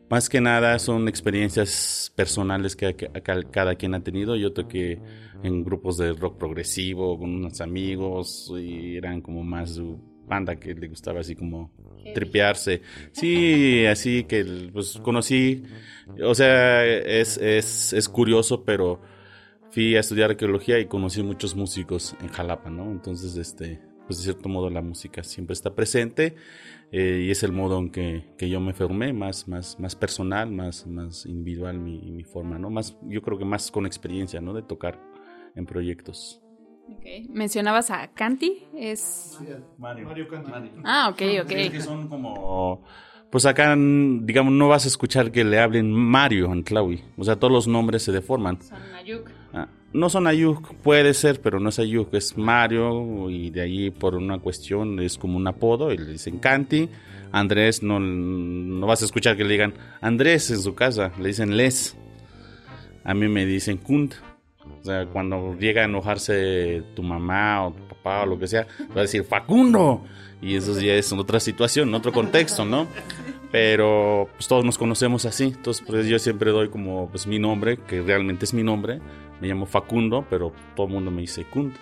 Más 0.10 0.30
que 0.30 0.42
nada 0.42 0.80
son 0.80 1.08
experiencias 1.08 2.12
personales 2.16 2.76
que, 2.76 2.96
cada 3.52 3.76
quien 3.76 3.94
ha 3.94 4.02
tenido. 4.02 4.36
Yo 4.36 4.52
toqué 4.52 5.00
en 5.44 5.64
grupos 5.64 5.98
de 6.00 6.14
rock 6.14 6.40
progresivo 6.40 7.20
con 7.20 7.36
unos 7.36 7.62
amigos 7.62 8.52
y 8.60 8.98
eran 8.98 9.22
como 9.22 9.44
más 9.44 9.80
banda 10.30 10.56
que 10.58 10.74
le 10.74 10.88
gustaba 10.88 11.20
así 11.20 11.36
como 11.36 11.72
tripearse. 12.14 12.82
Sí, 13.12 13.86
así 13.86 14.24
que 14.24 14.70
pues 14.72 15.00
conocí, 15.04 15.64
o 16.24 16.34
sea, 16.34 16.86
es, 16.86 17.38
es, 17.38 17.94
es 17.94 18.08
curioso, 18.08 18.64
pero 18.64 19.02
fui 19.72 19.96
a 19.96 20.00
estudiar 20.00 20.32
arqueología 20.32 20.80
y 20.80 20.86
conocí 20.86 21.22
muchos 21.24 21.56
músicos 21.56 22.16
en 22.22 22.30
Jalapa, 22.30 22.70
¿no? 22.70 22.92
Entonces, 22.92 23.36
este, 23.36 23.82
pues 24.08 24.20
de 24.20 24.24
cierto 24.24 24.50
modo 24.50 24.70
la 24.70 24.82
música 24.82 25.24
siempre 25.24 25.54
está 25.54 25.76
presente 25.76 26.36
eh, 26.92 27.26
y 27.28 27.32
es 27.32 27.44
el 27.44 27.52
modo 27.52 27.78
en 27.78 27.92
que, 27.92 28.26
que, 28.38 28.50
yo 28.50 28.60
me 28.60 28.74
formé, 28.74 29.14
más, 29.14 29.48
más, 29.48 29.80
más 29.80 29.96
personal, 29.96 30.52
más, 30.52 30.88
más 30.88 31.26
individual 31.26 31.80
mi, 31.80 32.00
mi 32.12 32.24
forma, 32.24 32.58
¿no? 32.58 32.70
Más, 32.70 32.98
yo 33.04 33.22
creo 33.22 33.38
que 33.38 33.46
más 33.46 33.70
con 33.70 33.86
experiencia, 33.86 34.42
¿no? 34.42 34.54
De 34.54 34.64
tocar 34.64 35.00
en 35.56 35.66
proyectos. 35.66 36.42
Mencionabas 37.30 37.92
a 37.92 38.08
Canti, 38.08 38.64
es... 38.76 39.40
Mario. 39.78 40.08
Mario 40.08 40.28
Canti. 40.28 40.72
Ah, 40.84 41.10
ok, 41.12 41.22
ok. 41.44 41.52
Es 41.52 41.72
que 41.72 41.82
son 41.82 42.08
como... 42.08 42.84
Pues 43.30 43.46
acá, 43.46 43.76
digamos, 43.78 44.54
no 44.54 44.68
vas 44.70 44.86
a 44.86 44.88
escuchar 44.88 45.32
que 45.32 45.44
le 45.44 45.60
hablen 45.60 45.94
Mario 45.94 46.52
en 46.52 46.64
Tlawi. 46.64 47.04
O 47.16 47.24
sea, 47.24 47.36
todos 47.36 47.54
los 47.54 47.68
nombres 47.68 48.02
se 48.02 48.12
deforman. 48.12 48.60
Son 48.62 48.80
Ayuk. 48.96 49.30
Ah, 49.54 49.68
no 49.94 50.10
son 50.10 50.26
Ayuk, 50.26 50.74
puede 50.78 51.14
ser, 51.14 51.40
pero 51.40 51.60
no 51.60 51.70
es 51.70 51.78
Ayuk, 51.78 52.12
es 52.16 52.36
Mario. 52.38 53.30
Y 53.30 53.52
de 53.52 53.62
ahí, 53.62 53.92
por 53.92 54.16
una 54.16 54.40
cuestión, 54.40 55.00
es 55.00 55.18
como 55.18 55.38
un 55.38 55.48
apodo. 55.48 55.94
Y 55.94 55.98
le 55.98 56.14
dicen 56.14 56.40
Canti. 56.40 56.90
Andrés, 57.32 57.84
no, 57.84 58.00
no 58.00 58.88
vas 58.88 59.04
a 59.04 59.06
escuchar 59.06 59.38
que 59.38 59.44
le 59.44 59.52
digan 59.52 59.76
Andrés 60.02 60.50
en 60.50 60.60
su 60.60 60.74
casa. 60.74 61.12
Le 61.20 61.28
dicen 61.28 61.56
Les. 61.56 61.96
A 63.04 63.14
mí 63.14 63.28
me 63.28 63.46
dicen 63.46 63.78
Kunt. 63.78 64.16
O 64.82 64.84
sea, 64.84 65.06
cuando 65.08 65.56
llega 65.58 65.82
a 65.82 65.86
enojarse 65.86 66.84
tu 66.96 67.04
mamá 67.04 67.68
o 67.68 67.72
tu 67.72 67.84
papá 67.88 68.24
o 68.24 68.26
lo 68.26 68.40
que 68.40 68.48
sea, 68.48 68.68
va 68.96 69.00
a 69.00 69.02
decir 69.02 69.24
Facundo. 69.24 70.04
Y 70.42 70.56
eso 70.56 70.80
ya 70.80 70.94
es 70.94 71.12
otra 71.12 71.40
situación, 71.40 71.94
otro 71.94 72.14
contexto, 72.14 72.64
¿no? 72.64 72.88
Pero 73.52 74.30
pues 74.34 74.48
todos 74.48 74.64
nos 74.64 74.78
conocemos 74.78 75.26
así. 75.26 75.46
Entonces, 75.46 75.84
pues 75.86 76.08
yo 76.08 76.18
siempre 76.20 76.52
doy 76.52 76.70
como 76.70 77.10
pues 77.10 77.28
mi 77.28 77.40
nombre, 77.40 77.78
que 77.78 78.02
realmente 78.02 78.46
es 78.46 78.54
mi 78.54 78.64
nombre. 78.64 79.02
Me 79.42 79.48
llamo 79.48 79.66
Facundo, 79.66 80.26
pero 80.30 80.54
todo 80.76 80.88
el 80.88 80.94
mundo 80.94 81.12
me 81.12 81.22
dice 81.22 81.46
Kundo. 81.46 81.76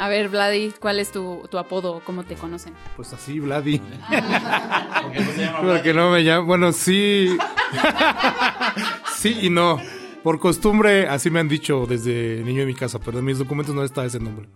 A 0.00 0.08
ver, 0.08 0.30
Vladi, 0.30 0.72
¿cuál 0.80 0.98
es 0.98 1.12
tu, 1.12 1.46
tu 1.50 1.58
apodo? 1.58 2.00
¿Cómo 2.06 2.24
te 2.24 2.34
conocen? 2.34 2.72
Pues 2.96 3.12
así, 3.12 3.38
Vladi. 3.38 3.82
Porque 5.62 5.92
no 5.92 6.10
me 6.10 6.24
llama. 6.24 6.46
Bueno, 6.46 6.72
sí. 6.72 7.36
sí 9.14 9.40
y 9.42 9.50
no. 9.50 9.78
Por 10.22 10.38
costumbre, 10.38 11.08
así 11.08 11.30
me 11.30 11.40
han 11.40 11.48
dicho 11.48 11.86
desde 11.86 12.42
niño 12.44 12.62
en 12.62 12.66
mi 12.66 12.74
casa, 12.74 12.98
pero 12.98 13.18
en 13.20 13.24
mis 13.24 13.38
documentos 13.38 13.74
no 13.74 13.82
está 13.82 14.04
ese 14.04 14.20
nombre. 14.20 14.48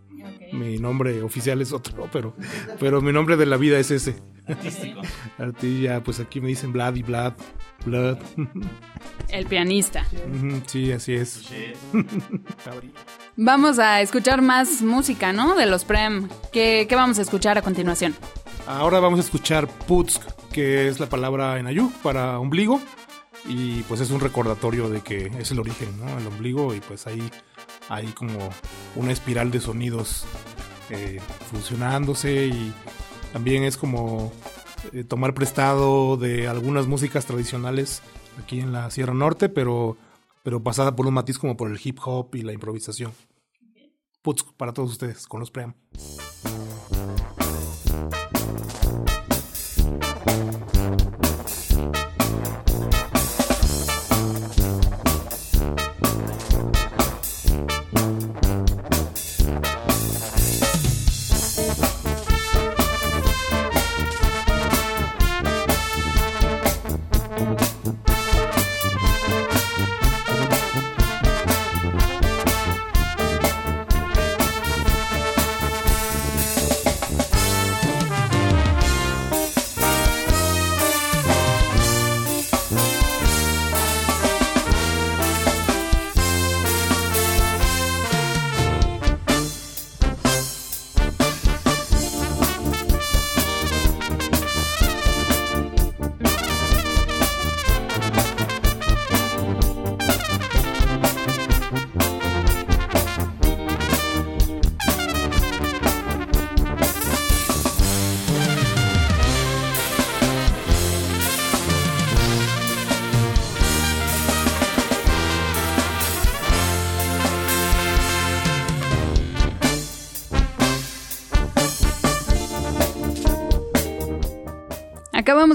Mi 0.53 0.79
nombre 0.79 1.23
oficial 1.23 1.61
es 1.63 1.73
otro, 1.73 2.09
pero, 2.13 2.37
pero 2.79 3.01
mi 3.01 3.13
nombre 3.13 3.37
de 3.37 3.47
la 3.47 3.57
vida 3.57 3.79
es 3.79 3.91
ese. 3.91 4.15
Artístico. 4.47 5.01
Artilla, 5.39 6.03
pues 6.03 6.21
aquí 6.21 6.41
me 6.41 6.49
dicen 6.49 6.73
Vlad 6.73 6.95
y 6.97 7.03
Vlad, 7.03 7.33
Vlad. 7.87 8.19
El 9.31 9.47
pianista. 9.47 10.07
Sí, 10.67 10.93
así 10.93 11.15
es. 11.15 11.51
vamos 13.37 13.79
a 13.79 14.03
escuchar 14.03 14.43
más 14.43 14.83
música, 14.83 15.33
¿no? 15.33 15.57
De 15.57 15.67
los 15.67 15.85
Prem. 15.85 16.29
¿Qué, 16.53 16.87
¿Qué, 16.89 16.95
vamos 16.95 17.19
a 17.19 17.23
escuchar 17.23 17.57
a 17.57 17.63
continuación? 17.63 18.15
Ahora 18.67 19.01
vamos 19.01 19.19
a 19.19 19.23
escuchar 19.23 19.67
Putsk, 19.67 20.23
que 20.53 20.89
es 20.89 21.01
la 21.01 21.09
palabra 21.09 21.59
en 21.59 21.67
ayú 21.67 21.91
para 22.03 22.39
ombligo 22.39 22.81
y 23.47 23.83
pues 23.83 24.01
es 24.01 24.11
un 24.11 24.21
recordatorio 24.21 24.89
de 24.89 25.01
que 25.01 25.27
es 25.39 25.51
el 25.51 25.61
origen, 25.61 25.99
¿no? 25.99 26.19
El 26.19 26.27
ombligo 26.27 26.75
y 26.75 26.81
pues 26.81 27.07
ahí 27.07 27.31
hay 27.89 28.07
como 28.09 28.51
una 28.97 29.13
espiral 29.13 29.51
de 29.51 29.61
sonidos 29.61 30.25
eh, 30.91 31.21
funcionándose 31.51 32.47
y 32.47 32.73
también 33.33 33.65
es 33.65 33.77
como 33.77 34.33
eh, 34.93 35.05
tomar 35.05 35.35
prestado 35.35 36.17
de 36.17 36.49
algunas 36.49 36.87
músicas 36.87 37.27
tradicionales 37.27 38.03
aquí 38.43 38.61
en 38.61 38.73
la 38.73 38.91
Sierra 38.91 39.15
Norte, 39.15 39.49
pero, 39.49 39.97
pero 40.43 40.63
pasada 40.63 40.97
por 40.97 41.07
un 41.07 41.15
matiz 41.15 41.39
como 41.39 41.57
por 41.57 41.71
el 41.71 41.81
hip 41.83 41.99
hop 42.05 42.35
y 42.35 42.43
la 42.43 42.53
improvisación. 42.53 43.13
Putz 44.23 44.45
para 44.57 44.73
todos 44.73 44.93
ustedes 44.93 45.27
con 45.27 45.41
los 45.41 45.51
pream. 45.51 45.75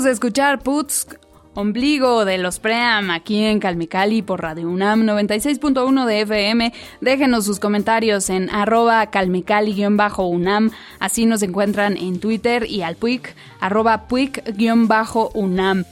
Escuchar 0.09 0.59
Putz 0.63 1.07
ombligo 1.53 2.25
de 2.25 2.37
los 2.37 2.59
Pream 2.59 3.11
aquí 3.11 3.43
en 3.43 3.59
Calmicali 3.59 4.21
por 4.21 4.41
Radio 4.41 4.69
UNAM 4.69 5.01
96.1 5.03 6.05
de 6.05 6.21
FM. 6.21 6.73
Déjenos 7.01 7.45
sus 7.45 7.59
comentarios 7.59 8.29
en 8.29 8.49
arroba 8.49 9.05
calmicali-unam. 9.07 10.71
Así 10.99 11.25
nos 11.25 11.43
encuentran 11.43 11.97
en 11.97 12.19
Twitter 12.19 12.65
y 12.65 12.81
al 12.81 12.95
puic 12.95 13.35
arroba 13.59 14.07
puic-unam. 14.07 15.85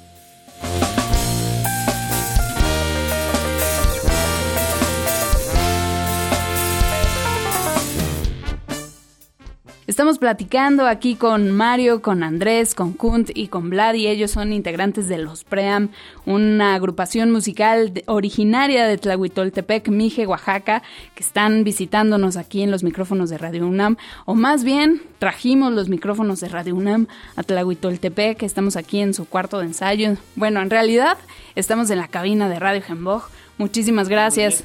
Estamos 9.87 10.19
platicando 10.19 10.85
aquí 10.85 11.15
con 11.15 11.49
Mario, 11.49 12.01
con 12.01 12.21
Andrés, 12.21 12.75
con 12.75 12.91
Kunt 12.91 13.29
y 13.33 13.47
con 13.47 13.69
Vlad 13.69 13.93
y 13.93 14.07
ellos 14.07 14.31
son 14.31 14.51
integrantes 14.51 15.07
de 15.07 15.17
Los 15.17 15.45
Pream, 15.45 15.91
una 16.25 16.75
agrupación 16.75 17.31
musical 17.31 17.93
originaria 18.05 18.85
de 18.85 18.97
Tlahuitoltepec, 18.97 19.87
Mije, 19.87 20.27
Oaxaca, 20.27 20.83
que 21.15 21.23
están 21.23 21.63
visitándonos 21.63 22.35
aquí 22.35 22.63
en 22.63 22.69
los 22.69 22.83
micrófonos 22.83 23.29
de 23.29 23.37
Radio 23.37 23.65
UNAM, 23.65 23.95
o 24.25 24.35
más 24.35 24.65
bien 24.65 25.01
trajimos 25.19 25.71
los 25.71 25.87
micrófonos 25.87 26.41
de 26.41 26.49
Radio 26.49 26.75
UNAM 26.75 27.07
a 27.37 27.43
Tlahuitoltepec, 27.43 28.43
estamos 28.43 28.75
aquí 28.75 28.99
en 28.99 29.13
su 29.13 29.23
cuarto 29.23 29.59
de 29.59 29.67
ensayo. 29.67 30.17
Bueno, 30.35 30.61
en 30.61 30.69
realidad 30.69 31.17
estamos 31.55 31.89
en 31.91 31.99
la 31.99 32.09
cabina 32.09 32.49
de 32.49 32.59
Radio 32.59 32.81
Gembog. 32.81 33.29
Muchísimas 33.57 34.07
gracias. 34.09 34.63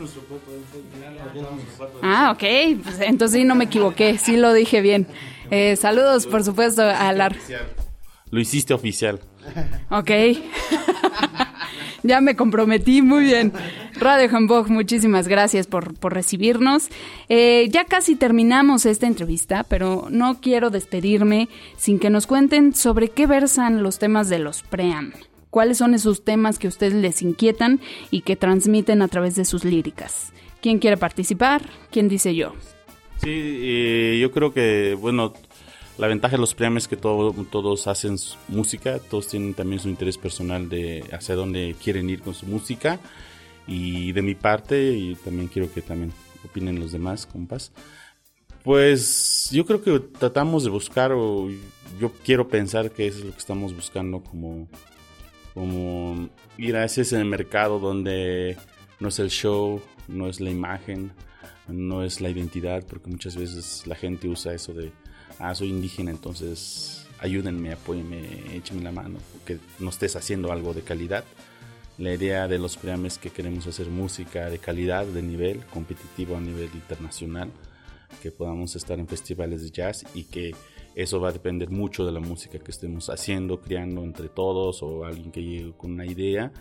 Ah, 2.03 2.33
ok. 2.33 2.83
Pues 2.83 3.01
entonces 3.01 3.41
sí 3.41 3.45
no 3.45 3.55
me 3.55 3.65
equivoqué, 3.65 4.19
sí 4.19 4.37
lo 4.37 4.53
dije 4.53 4.81
bien. 4.81 5.07
Eh, 5.51 5.77
saludos, 5.77 6.27
por 6.27 6.45
supuesto, 6.45 6.83
a 6.83 7.13
la... 7.13 7.35
Lo 8.31 8.41
hiciste 8.41 8.73
oficial. 8.73 9.21
Ok. 9.91 10.11
ya 12.03 12.21
me 12.21 12.37
comprometí, 12.37 13.03
muy 13.03 13.25
bien. 13.25 13.53
Radio 13.95 14.35
Hamburg, 14.35 14.71
muchísimas 14.71 15.29
gracias 15.29 15.67
por, 15.67 15.95
por 15.95 16.15
recibirnos. 16.15 16.89
Eh, 17.29 17.69
ya 17.71 17.85
casi 17.85 18.17
terminamos 18.17 18.87
esta 18.87 19.07
entrevista, 19.07 19.65
pero 19.65 20.07
no 20.11 20.41
quiero 20.41 20.71
despedirme 20.71 21.49
sin 21.77 21.99
que 21.99 22.11
nos 22.11 22.27
cuenten 22.27 22.75
sobre 22.75 23.09
qué 23.09 23.27
versan 23.27 23.83
los 23.83 23.99
temas 23.99 24.29
de 24.29 24.39
los 24.39 24.63
pream. 24.63 25.13
¿Cuáles 25.53 25.77
son 25.77 25.93
esos 25.93 26.25
temas 26.25 26.59
que 26.59 26.67
a 26.67 26.71
ustedes 26.71 26.95
les 26.95 27.21
inquietan 27.21 27.79
y 28.11 28.23
que 28.23 28.37
transmiten 28.37 29.03
a 29.03 29.09
través 29.09 29.35
de 29.35 29.45
sus 29.45 29.67
líricas? 29.67 30.33
¿Quién 30.63 30.79
quiere 30.79 30.97
participar? 30.97 31.61
¿Quién 31.91 32.09
dice 32.09 32.35
yo? 32.35 32.55
Sí, 33.23 33.29
eh, 33.29 34.19
yo 34.19 34.33
creo 34.33 34.55
que, 34.55 34.97
bueno, 34.99 35.35
la 35.99 36.07
ventaja 36.07 36.37
de 36.37 36.41
los 36.41 36.55
premios 36.55 36.85
es 36.85 36.89
que 36.89 36.97
todos 36.97 37.87
hacen 37.87 38.17
música, 38.49 38.99
todos 38.99 39.29
tienen 39.29 39.53
también 39.53 39.79
su 39.79 39.91
interés 39.91 40.17
personal 40.17 40.71
de 40.71 41.05
hacia 41.13 41.35
dónde 41.35 41.77
quieren 41.85 42.09
ir 42.09 42.23
con 42.23 42.33
su 42.33 42.47
música. 42.47 42.99
Y 43.67 44.13
de 44.13 44.23
mi 44.23 44.35
parte, 44.35 44.95
y 44.95 45.17
también 45.17 45.49
quiero 45.49 45.71
que 45.71 45.83
también 45.83 46.15
opinen 46.47 46.81
los 46.81 46.93
demás, 46.93 47.27
compas. 47.27 47.73
Pues 48.65 49.51
yo 49.53 49.67
creo 49.67 49.83
que 49.83 50.01
tratamos 50.19 50.65
de 50.65 50.71
buscar, 50.71 51.13
o 51.13 51.51
yo 52.01 52.11
quiero 52.25 52.49
pensar 52.49 52.91
que 52.91 53.07
eso 53.07 53.19
es 53.19 53.25
lo 53.27 53.33
que 53.33 53.39
estamos 53.39 53.77
buscando 53.77 54.23
como, 54.23 54.67
como 55.55 56.29
ir 56.57 56.77
a 56.77 56.85
ese 56.85 57.25
mercado 57.25 57.79
donde 57.79 58.57
no 59.01 59.09
es 59.09 59.19
el 59.19 59.31
show, 59.31 59.81
no 60.09 60.29
es 60.29 60.41
la 60.41 60.51
imagen, 60.51 61.13
no 61.69 62.03
es 62.03 62.21
la 62.21 62.31
identidad, 62.31 62.85
porque 62.87 63.11
muchas 63.11 63.37
veces 63.37 63.87
la 63.87 63.95
gente 63.95 64.29
usa 64.29 64.55
eso 64.55 64.73
de, 64.73 64.93
ah, 65.39 65.55
soy 65.55 65.69
indígena, 65.71 66.11
entonces 66.11 67.07
ayúdenme, 67.19 67.73
apóyenme, 67.73 68.23
échenme 68.55 68.83
la 68.83 68.93
mano, 68.93 69.19
que 69.47 69.59
no 69.79 69.91
estés 69.91 70.17
haciendo 70.17 70.53
algo 70.53 70.75
de 70.75 70.83
calidad. 70.83 71.25
La 71.99 72.13
idea 72.13 72.49
de 72.49 72.59
los 72.59 72.77
programas 72.77 73.15
es 73.15 73.19
que 73.19 73.31
queremos 73.31 73.67
hacer 73.67 73.89
música 73.89 74.51
de 74.51 74.59
calidad, 74.59 75.07
de 75.07 75.23
nivel, 75.23 75.65
competitivo 75.67 76.37
a 76.37 76.41
nivel 76.41 76.71
internacional, 76.75 77.51
que 78.23 78.31
podamos 78.31 78.75
estar 78.77 78.99
en 78.99 79.07
festivales 79.07 79.63
de 79.63 79.71
jazz 79.71 80.05
y 80.15 80.25
que 80.25 80.55
eso 80.95 81.21
va 81.21 81.31
a 81.31 81.33
depender 81.33 81.71
mucho 81.71 82.05
de 82.05 82.13
la 82.13 82.21
música 82.21 82.59
que 82.59 82.71
estemos 82.71 83.11
haciendo, 83.11 83.61
creando 83.61 84.03
entre 84.03 84.29
todos 84.29 84.83
o 84.83 85.05
alguien 85.05 85.31
que 85.31 85.43
llegue 85.43 85.73
con 85.77 85.93
una 85.93 86.07
idea 86.07 86.53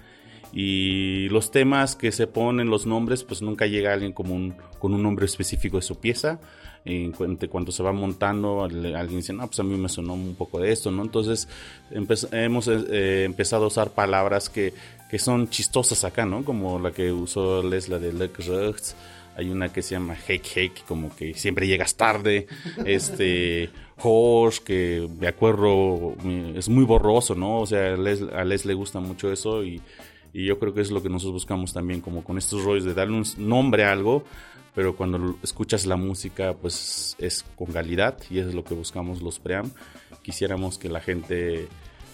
y 0.53 1.29
los 1.29 1.49
temas 1.51 1.95
que 1.95 2.11
se 2.11 2.27
ponen, 2.27 2.69
los 2.69 2.85
nombres, 2.85 3.23
pues 3.23 3.41
nunca 3.41 3.67
llega 3.67 3.93
alguien 3.93 4.11
como 4.11 4.35
un, 4.35 4.55
con 4.79 4.93
un 4.93 5.01
nombre 5.01 5.25
específico 5.25 5.77
de 5.77 5.83
su 5.83 5.99
pieza. 5.99 6.39
En 6.83 7.11
cuando 7.11 7.71
se 7.71 7.83
va 7.83 7.91
montando, 7.91 8.63
alguien 8.63 9.17
dice, 9.17 9.33
no, 9.33 9.45
pues 9.45 9.59
a 9.59 9.63
mí 9.63 9.77
me 9.77 9.87
sonó 9.87 10.15
un 10.15 10.33
poco 10.35 10.59
de 10.59 10.71
esto, 10.71 10.89
¿no? 10.89 11.03
Entonces 11.03 11.47
hemos 11.91 12.67
eh, 12.67 13.23
empezado 13.23 13.65
a 13.65 13.67
usar 13.67 13.91
palabras 13.91 14.49
que, 14.49 14.73
que, 15.09 15.19
son 15.19 15.47
chistosas 15.47 16.03
acá, 16.03 16.25
¿no? 16.25 16.43
Como 16.43 16.79
la 16.79 16.91
que 16.91 17.11
usó 17.11 17.61
Lesla 17.61 17.99
de 17.99 18.11
Rechts. 18.11 18.95
Hay 19.37 19.49
una 19.49 19.71
que 19.71 19.81
se 19.81 19.91
llama 19.91 20.15
Hake 20.27 20.49
Hake, 20.55 20.83
como 20.87 21.15
que 21.15 21.35
siempre 21.35 21.67
llegas 21.67 21.95
tarde. 21.95 22.47
Este, 22.85 23.69
Horse, 24.01 24.61
que 24.63 25.07
me 25.19 25.27
acuerdo, 25.27 26.15
es 26.55 26.69
muy 26.69 26.85
borroso, 26.85 27.35
¿no? 27.35 27.61
O 27.61 27.65
sea, 27.65 27.93
a 27.93 27.97
Les, 27.97 28.21
a 28.21 28.43
Les 28.43 28.65
le 28.65 28.73
gusta 28.73 28.99
mucho 28.99 29.31
eso 29.31 29.63
y 29.63 29.81
y 30.33 30.45
yo 30.45 30.59
creo 30.59 30.73
que 30.73 30.81
es 30.81 30.91
lo 30.91 31.01
que 31.01 31.09
nosotros 31.09 31.33
buscamos 31.33 31.73
también, 31.73 32.01
como 32.01 32.23
con 32.23 32.37
estos 32.37 32.63
rollos 32.63 32.85
de 32.85 32.93
darle 32.93 33.17
un 33.17 33.25
nombre 33.37 33.83
a 33.83 33.91
algo, 33.91 34.23
pero 34.73 34.95
cuando 34.95 35.37
escuchas 35.43 35.85
la 35.85 35.97
música, 35.97 36.53
pues 36.53 37.15
es 37.19 37.43
con 37.55 37.67
calidad 37.67 38.17
y 38.29 38.39
es 38.39 38.53
lo 38.53 38.63
que 38.63 38.73
buscamos 38.73 39.21
los 39.21 39.39
pream. 39.39 39.71
Quisiéramos 40.21 40.77
que 40.77 40.87
la 40.87 41.01
gente 41.01 41.67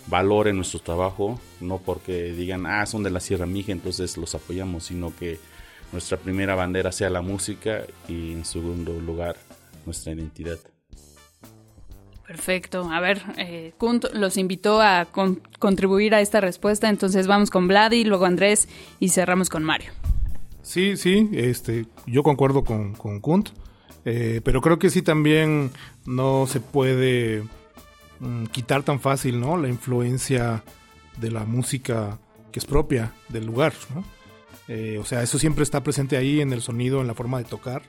valore 0.08 0.54
nuestro 0.54 0.80
trabajo, 0.80 1.40
no 1.62 1.78
porque 1.78 2.34
digan, 2.34 2.66
ah, 2.66 2.86
son 2.86 3.04
de 3.04 3.12
la 3.12 3.20
Sierra 3.20 3.46
Mija, 3.46 3.72
entonces 3.72 4.18
los 4.18 4.34
apoyamos, 4.34 4.86
sino 4.86 5.16
que 5.16 5.38
nuestra 5.92 6.18
primera 6.18 6.56
bandera 6.56 6.92
sea 6.92 7.10
la 7.10 7.22
música 7.22 7.84
y 8.08 8.32
en 8.32 8.46
segundo 8.46 9.00
lugar 9.00 9.36
nuestra 9.86 10.14
identidad. 10.14 10.58
Perfecto. 12.28 12.92
A 12.92 13.00
ver, 13.00 13.22
eh, 13.38 13.72
Kunt 13.78 14.06
los 14.14 14.36
invitó 14.36 14.82
a 14.82 15.08
contribuir 15.60 16.14
a 16.14 16.20
esta 16.20 16.42
respuesta, 16.42 16.90
entonces 16.90 17.26
vamos 17.26 17.50
con 17.50 17.70
Vladi, 17.70 18.04
luego 18.04 18.26
Andrés 18.26 18.68
y 19.00 19.10
cerramos 19.10 19.50
con 19.50 19.64
Mario. 19.64 19.92
Sí, 20.62 20.98
sí, 20.98 21.30
este, 21.32 21.86
yo 22.06 22.24
concuerdo 22.24 22.66
con, 22.66 22.94
con 22.96 23.22
Kunt, 23.22 23.52
eh, 24.04 24.42
pero 24.44 24.60
creo 24.60 24.78
que 24.78 24.90
sí 24.90 25.02
también 25.02 25.72
no 26.06 26.46
se 26.48 26.60
puede 26.60 27.44
mm, 28.20 28.48
quitar 28.48 28.84
tan 28.84 29.00
fácil, 29.00 29.40
¿no? 29.40 29.56
La 29.56 29.70
influencia 29.70 30.66
de 31.16 31.32
la 31.32 31.46
música 31.46 32.20
que 32.52 32.60
es 32.60 32.66
propia 32.66 33.14
del 33.30 33.46
lugar, 33.46 33.72
¿no? 33.96 34.04
Eh, 34.68 34.98
o 35.00 35.06
sea, 35.06 35.24
eso 35.24 35.40
siempre 35.40 35.64
está 35.64 35.82
presente 35.82 36.18
ahí 36.18 36.42
en 36.42 36.52
el 36.52 36.62
sonido, 36.62 37.00
en 37.00 37.08
la 37.08 37.14
forma 37.14 37.38
de 37.38 37.46
tocar, 37.46 37.84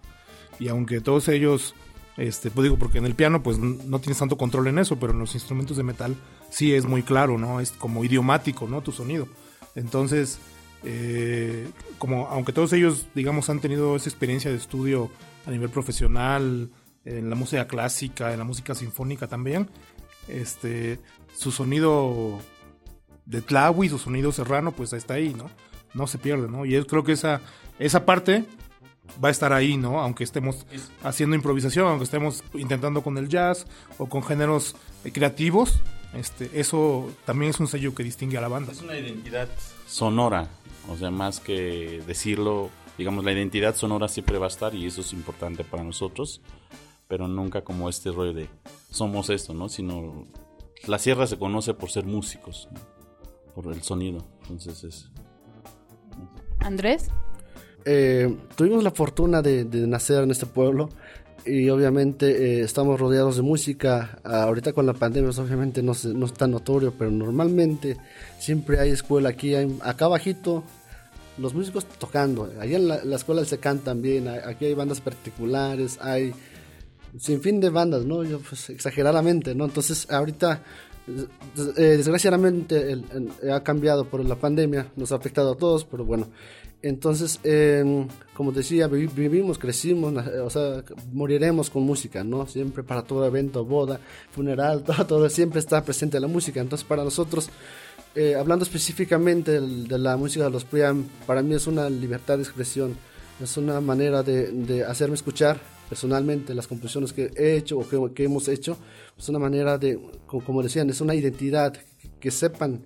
y 0.60 0.68
aunque 0.68 1.00
todos 1.00 1.26
ellos 1.26 1.74
este, 2.18 2.50
pues 2.50 2.64
digo, 2.64 2.76
porque 2.76 2.98
en 2.98 3.06
el 3.06 3.14
piano 3.14 3.42
pues 3.42 3.58
no 3.58 4.00
tienes 4.00 4.18
tanto 4.18 4.36
control 4.36 4.66
en 4.66 4.78
eso, 4.80 4.98
pero 4.98 5.12
en 5.12 5.20
los 5.20 5.34
instrumentos 5.34 5.76
de 5.76 5.84
metal 5.84 6.16
sí 6.50 6.74
es 6.74 6.84
muy 6.84 7.02
claro, 7.02 7.38
¿no? 7.38 7.60
Es 7.60 7.70
como 7.70 8.04
idiomático, 8.04 8.66
¿no? 8.66 8.82
Tu 8.82 8.90
sonido. 8.90 9.28
Entonces, 9.76 10.40
eh, 10.82 11.68
como 11.98 12.26
aunque 12.26 12.52
todos 12.52 12.72
ellos, 12.72 13.06
digamos, 13.14 13.48
han 13.50 13.60
tenido 13.60 13.94
esa 13.94 14.08
experiencia 14.08 14.50
de 14.50 14.56
estudio 14.56 15.10
a 15.46 15.50
nivel 15.52 15.70
profesional, 15.70 16.70
en 17.04 17.30
la 17.30 17.36
música 17.36 17.66
clásica, 17.66 18.32
en 18.32 18.38
la 18.38 18.44
música 18.44 18.74
sinfónica 18.74 19.28
también, 19.28 19.70
este, 20.26 21.00
su 21.34 21.52
sonido 21.52 22.40
de 23.26 23.42
Tlawi, 23.42 23.88
su 23.88 23.98
sonido 23.98 24.32
serrano, 24.32 24.72
pues 24.72 24.92
está 24.92 25.14
ahí, 25.14 25.34
¿no? 25.34 25.50
No 25.94 26.08
se 26.08 26.18
pierde, 26.18 26.48
¿no? 26.48 26.66
Y 26.66 26.72
yo 26.72 26.86
creo 26.86 27.04
que 27.04 27.12
esa, 27.12 27.40
esa 27.78 28.04
parte 28.04 28.44
va 29.22 29.28
a 29.28 29.30
estar 29.30 29.52
ahí, 29.52 29.76
¿no? 29.76 30.00
Aunque 30.00 30.24
estemos 30.24 30.66
haciendo 31.02 31.36
improvisación, 31.36 31.88
aunque 31.88 32.04
estemos 32.04 32.42
intentando 32.54 33.02
con 33.02 33.18
el 33.18 33.28
jazz 33.28 33.66
o 33.98 34.06
con 34.06 34.22
géneros 34.22 34.76
eh, 35.04 35.12
creativos, 35.12 35.80
este, 36.14 36.50
eso 36.58 37.10
también 37.24 37.50
es 37.50 37.60
un 37.60 37.68
sello 37.68 37.94
que 37.94 38.02
distingue 38.02 38.38
a 38.38 38.40
la 38.40 38.48
banda. 38.48 38.72
Es 38.72 38.82
una 38.82 38.98
identidad 38.98 39.48
sonora, 39.86 40.48
o 40.88 40.96
sea, 40.96 41.10
más 41.10 41.40
que 41.40 42.02
decirlo, 42.06 42.70
digamos, 42.96 43.24
la 43.24 43.32
identidad 43.32 43.76
sonora 43.76 44.08
siempre 44.08 44.38
va 44.38 44.46
a 44.46 44.48
estar 44.48 44.74
y 44.74 44.86
eso 44.86 45.00
es 45.00 45.12
importante 45.12 45.64
para 45.64 45.82
nosotros, 45.82 46.40
pero 47.08 47.28
nunca 47.28 47.62
como 47.62 47.88
este 47.88 48.10
rollo 48.10 48.32
de 48.32 48.48
somos 48.90 49.30
esto, 49.30 49.54
¿no? 49.54 49.68
Sino 49.68 50.26
la 50.86 50.98
sierra 50.98 51.26
se 51.26 51.38
conoce 51.38 51.74
por 51.74 51.90
ser 51.90 52.04
músicos, 52.04 52.68
por 53.54 53.72
el 53.72 53.82
sonido, 53.82 54.24
entonces 54.42 54.84
es... 54.84 55.10
Andrés. 56.60 57.10
Eh, 57.90 58.36
tuvimos 58.54 58.84
la 58.84 58.90
fortuna 58.90 59.40
de, 59.40 59.64
nacer 59.64 60.22
en 60.22 60.30
este 60.30 60.44
pueblo 60.44 60.90
y 61.46 61.70
obviamente 61.70 62.26
eh, 62.26 62.60
estamos 62.60 63.00
rodeados 63.00 63.36
de 63.36 63.42
música. 63.42 64.18
Ahorita 64.24 64.74
con 64.74 64.84
la 64.84 64.92
pandemia 64.92 65.28
pues, 65.28 65.38
obviamente 65.38 65.82
no, 65.82 65.94
no, 66.14 66.26
es 66.26 66.34
tan 66.34 66.50
notorio, 66.50 66.92
pero 66.98 67.10
normalmente 67.10 67.96
siempre 68.38 68.78
hay 68.78 68.90
escuela 68.90 69.30
aquí, 69.30 69.54
acá 69.80 70.04
abajito, 70.04 70.64
los 71.38 71.54
músicos 71.54 71.86
tocando. 71.86 72.52
Allá 72.60 72.76
en 72.76 72.88
la, 72.88 73.16
escuela 73.16 73.42
se 73.46 73.56
cantan 73.56 74.02
bien, 74.02 74.28
aquí 74.28 74.66
hay 74.66 74.74
bandas 74.74 75.00
particulares, 75.00 75.98
hay 76.02 76.34
sin 77.18 77.40
fin 77.40 77.58
de 77.58 77.70
bandas, 77.70 78.04
¿no? 78.04 78.22
Yo, 78.22 78.40
pues, 78.40 78.68
exageradamente, 78.68 79.54
¿no? 79.54 79.64
Entonces 79.64 80.10
ahorita 80.10 80.60
desgraciadamente 81.76 83.00
ha 83.52 83.62
cambiado 83.62 84.04
por 84.04 84.24
la 84.24 84.36
pandemia, 84.36 84.86
nos 84.96 85.12
ha 85.12 85.16
afectado 85.16 85.52
a 85.52 85.56
todos, 85.56 85.84
pero 85.84 86.04
bueno, 86.04 86.28
entonces, 86.80 87.40
em, 87.42 88.06
como 88.34 88.52
decía, 88.52 88.86
vivimos, 88.86 89.58
crecimos, 89.58 90.14
o 90.44 90.50
sea, 90.50 90.84
moriremos 91.12 91.70
con 91.70 91.82
música, 91.82 92.22
¿no? 92.22 92.46
Siempre 92.46 92.84
para 92.84 93.02
todo 93.02 93.26
evento, 93.26 93.64
boda, 93.64 93.98
funeral, 94.30 94.82
todo, 94.84 95.06
todo 95.06 95.28
siempre 95.28 95.58
está 95.58 95.82
presente 95.82 96.20
la 96.20 96.28
música. 96.28 96.60
Entonces, 96.60 96.86
para 96.86 97.02
nosotros, 97.02 97.50
eh, 98.14 98.36
hablando 98.36 98.64
específicamente 98.64 99.60
de, 99.60 99.98
la 99.98 100.16
música 100.16 100.44
de 100.44 100.50
los 100.50 100.64
Priam, 100.64 101.06
para 101.26 101.42
mí 101.42 101.54
es 101.54 101.66
una 101.66 101.90
libertad 101.90 102.36
de 102.36 102.44
expresión, 102.44 102.96
es 103.40 103.56
una 103.56 103.80
manera 103.80 104.22
de, 104.22 104.84
hacerme 104.84 105.14
escuchar 105.14 105.60
personalmente 105.88 106.54
las 106.54 106.66
composiciones 106.66 107.12
que 107.12 107.30
he 107.36 107.56
hecho 107.56 107.78
o 107.78 108.12
que, 108.12 108.24
hemos 108.24 108.48
hecho, 108.48 108.76
es 109.16 109.28
una 109.28 109.38
manera 109.38 109.78
de, 109.78 109.98
como, 110.26 110.62
decían, 110.62 110.90
es 110.90 111.00
una 111.00 111.14
identidad, 111.14 111.74
que 112.20 112.30
sepan 112.30 112.82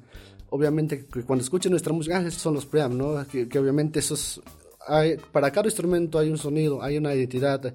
obviamente 0.51 1.07
que 1.07 1.23
cuando 1.23 1.43
escuchen 1.43 1.71
nuestra 1.71 1.93
música, 1.93 2.19
ah, 2.19 2.27
esos 2.27 2.43
son 2.43 2.55
los 2.55 2.67
preamp, 2.67 2.95
¿no? 2.95 3.27
Que, 3.27 3.59
obviamente 3.59 4.01
esos, 4.01 4.43
hay, 4.87 5.17
para 5.33 5.51
cada 5.51 5.67
instrumento 5.67 6.19
hay 6.19 6.29
un 6.29 6.37
sonido, 6.37 6.83
hay 6.83 6.99
una 6.99 7.15
identidad, 7.15 7.73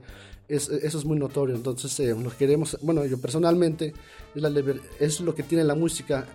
es, 0.47 0.69
eso 0.69 0.99
es 0.99 1.05
muy 1.05 1.17
notorio, 1.17 1.55
entonces 1.55 1.99
eh, 1.99 2.15
lo 2.15 2.29
queremos, 2.37 2.77
bueno, 2.81 3.03
yo 3.05 3.19
personalmente, 3.19 3.93
es, 4.35 4.41
la, 4.41 4.51
es, 4.99 5.19
lo 5.19 5.33
que 5.33 5.43
tiene 5.43 5.63
la 5.63 5.73
música 5.73 6.25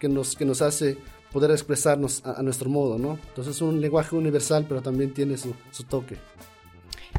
que 0.00 0.08
nos, 0.08 0.34
que 0.34 0.44
nos 0.44 0.60
hace 0.60 0.98
poder 1.32 1.50
expresarnos 1.50 2.24
a, 2.24 2.42
nuestro 2.42 2.68
modo, 2.68 2.98
¿no? 2.98 3.18
Entonces 3.28 3.56
es 3.56 3.62
un 3.62 3.80
lenguaje 3.80 4.14
universal, 4.16 4.66
pero 4.68 4.82
también 4.82 5.12
tiene 5.12 5.36
su, 5.38 5.54
su 5.70 5.84
toque. 5.84 6.16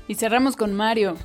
Y 0.08 0.15
cerramos 0.15 0.56
con 0.56 0.73
Mario. 0.73 1.15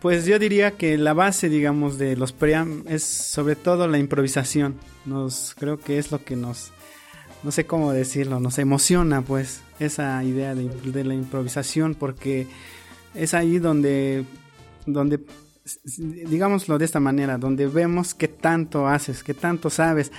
Pues 0.00 0.26
yo 0.26 0.38
diría 0.38 0.72
que 0.72 0.98
la 0.98 1.12
base, 1.12 1.48
digamos, 1.48 1.96
de 1.98 2.16
los 2.16 2.32
preamp 2.32 2.88
es 2.88 3.04
sobre 3.04 3.54
todo 3.54 3.86
la 3.86 3.98
improvisación. 3.98 4.74
Nos 5.04 5.54
creo 5.56 5.78
que 5.78 5.98
es 5.98 6.10
lo 6.10 6.24
que 6.24 6.34
nos 6.34 6.72
no 7.42 7.50
sé 7.50 7.66
cómo 7.66 7.92
decirlo, 7.92 8.40
nos 8.40 8.58
emociona 8.58 9.22
pues 9.22 9.62
esa 9.80 10.22
idea 10.22 10.54
de, 10.54 11.04
la 11.04 11.14
improvisación 11.14 11.94
porque 11.94 12.46
es 13.14 13.34
ahí 13.34 13.58
donde, 13.58 14.24
donde, 14.86 15.20
digámoslo 15.96 16.78
de 16.78 16.84
esta 16.84 17.00
manera, 17.00 17.38
donde 17.38 17.66
vemos 17.66 18.14
qué 18.14 18.28
tanto 18.28 18.86
haces, 18.86 19.24
qué 19.24 19.34
tanto 19.34 19.70
sabes. 19.70 20.12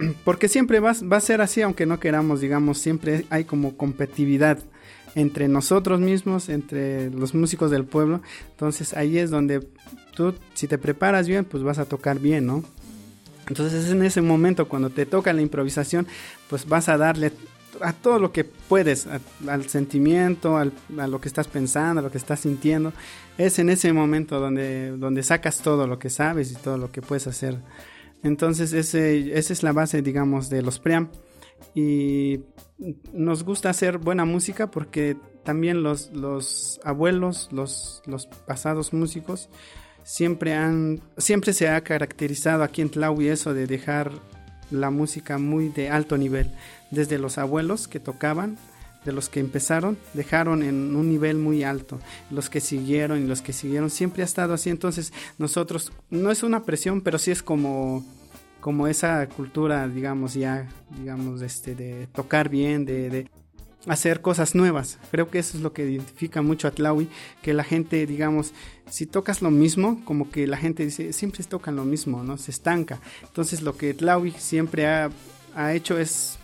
Porque 0.24 0.48
siempre 0.48 0.80
va, 0.80 0.94
va 1.10 1.16
a 1.16 1.20
ser 1.20 1.40
así, 1.40 1.62
aunque 1.62 1.86
no 1.86 2.00
queramos, 2.00 2.40
digamos, 2.40 2.78
siempre 2.78 3.26
hay 3.30 3.44
como 3.44 3.76
competitividad 3.76 4.58
entre 5.14 5.48
nosotros 5.48 6.00
mismos, 6.00 6.48
entre 6.48 7.10
los 7.10 7.34
músicos 7.34 7.70
del 7.70 7.84
pueblo. 7.84 8.20
Entonces 8.50 8.94
ahí 8.94 9.18
es 9.18 9.30
donde 9.30 9.66
tú, 10.14 10.34
si 10.54 10.68
te 10.68 10.78
preparas 10.78 11.26
bien, 11.26 11.44
pues 11.44 11.62
vas 11.62 11.78
a 11.78 11.84
tocar 11.84 12.18
bien, 12.18 12.46
¿no? 12.46 12.64
Entonces 13.48 13.84
es 13.84 13.90
en 13.90 14.04
ese 14.04 14.22
momento 14.22 14.68
cuando 14.68 14.90
te 14.90 15.06
toca 15.06 15.32
la 15.32 15.42
improvisación, 15.42 16.06
pues 16.48 16.68
vas 16.68 16.88
a 16.88 16.96
darle 16.96 17.32
a 17.80 17.92
todo 17.92 18.18
lo 18.18 18.32
que 18.32 18.44
puedes, 18.44 19.08
al 19.48 19.68
sentimiento, 19.68 20.56
a 20.56 20.66
lo 21.06 21.20
que 21.20 21.28
estás 21.28 21.48
pensando, 21.48 22.00
a 22.00 22.02
lo 22.02 22.10
que 22.10 22.18
estás 22.18 22.40
sintiendo. 22.40 22.92
Es 23.38 23.58
en 23.58 23.70
ese 23.70 23.92
momento 23.92 24.38
donde, 24.38 24.92
donde 24.96 25.22
sacas 25.22 25.58
todo 25.62 25.86
lo 25.86 25.98
que 25.98 26.10
sabes 26.10 26.52
y 26.52 26.54
todo 26.56 26.78
lo 26.78 26.92
que 26.92 27.02
puedes 27.02 27.26
hacer. 27.26 27.58
Entonces 28.22 28.72
ese, 28.72 29.38
esa 29.38 29.52
es 29.52 29.62
la 29.62 29.72
base, 29.72 30.02
digamos, 30.02 30.50
de 30.50 30.62
los 30.62 30.78
pream. 30.78 31.10
Y 31.74 32.40
nos 33.12 33.44
gusta 33.44 33.70
hacer 33.70 33.98
buena 33.98 34.24
música 34.24 34.70
porque 34.70 35.16
también 35.44 35.82
los, 35.82 36.10
los 36.12 36.80
abuelos, 36.84 37.48
los, 37.52 38.02
los 38.06 38.26
pasados 38.26 38.92
músicos, 38.92 39.48
siempre 40.02 40.54
han 40.54 41.00
siempre 41.18 41.52
se 41.52 41.68
ha 41.68 41.80
caracterizado 41.82 42.62
aquí 42.62 42.82
en 42.82 42.90
Tlaui 42.90 43.28
eso 43.28 43.54
de 43.54 43.66
dejar 43.66 44.12
la 44.70 44.90
música 44.90 45.38
muy 45.38 45.68
de 45.68 45.90
alto 45.90 46.16
nivel 46.16 46.50
desde 46.90 47.18
los 47.18 47.38
abuelos 47.38 47.88
que 47.88 48.00
tocaban 48.00 48.56
de 49.04 49.12
los 49.12 49.28
que 49.28 49.40
empezaron 49.40 49.98
dejaron 50.14 50.62
en 50.62 50.94
un 50.96 51.08
nivel 51.08 51.38
muy 51.38 51.64
alto 51.64 51.98
los 52.30 52.50
que 52.50 52.60
siguieron 52.60 53.22
y 53.22 53.26
los 53.26 53.42
que 53.42 53.52
siguieron 53.52 53.90
siempre 53.90 54.22
ha 54.22 54.26
estado 54.26 54.54
así 54.54 54.70
entonces 54.70 55.12
nosotros 55.38 55.92
no 56.10 56.30
es 56.30 56.42
una 56.42 56.64
presión 56.64 57.00
pero 57.00 57.18
sí 57.18 57.30
es 57.30 57.42
como 57.42 58.04
como 58.60 58.86
esa 58.86 59.26
cultura 59.28 59.88
digamos 59.88 60.34
ya 60.34 60.68
digamos 60.98 61.42
este 61.42 61.74
de 61.74 62.08
tocar 62.12 62.48
bien 62.48 62.84
de 62.84 63.28
hacer 63.86 64.20
cosas 64.20 64.54
nuevas. 64.54 64.98
Creo 65.10 65.30
que 65.30 65.38
eso 65.38 65.56
es 65.56 65.62
lo 65.62 65.72
que 65.72 65.88
identifica 65.88 66.42
mucho 66.42 66.68
a 66.68 66.70
Tlaui, 66.70 67.08
que 67.42 67.54
la 67.54 67.64
gente, 67.64 68.06
digamos, 68.06 68.52
si 68.88 69.06
tocas 69.06 69.42
lo 69.42 69.50
mismo, 69.50 70.02
como 70.04 70.30
que 70.30 70.46
la 70.46 70.56
gente 70.56 70.84
dice, 70.84 71.12
siempre 71.12 71.42
tocan 71.44 71.76
lo 71.76 71.84
mismo, 71.84 72.22
¿no? 72.22 72.36
Se 72.36 72.50
estanca. 72.50 73.00
Entonces 73.22 73.62
lo 73.62 73.76
que 73.76 73.94
Tlaui 73.94 74.32
siempre 74.32 74.86
ha, 74.86 75.10
hecho 75.72 75.98
es 75.98 76.38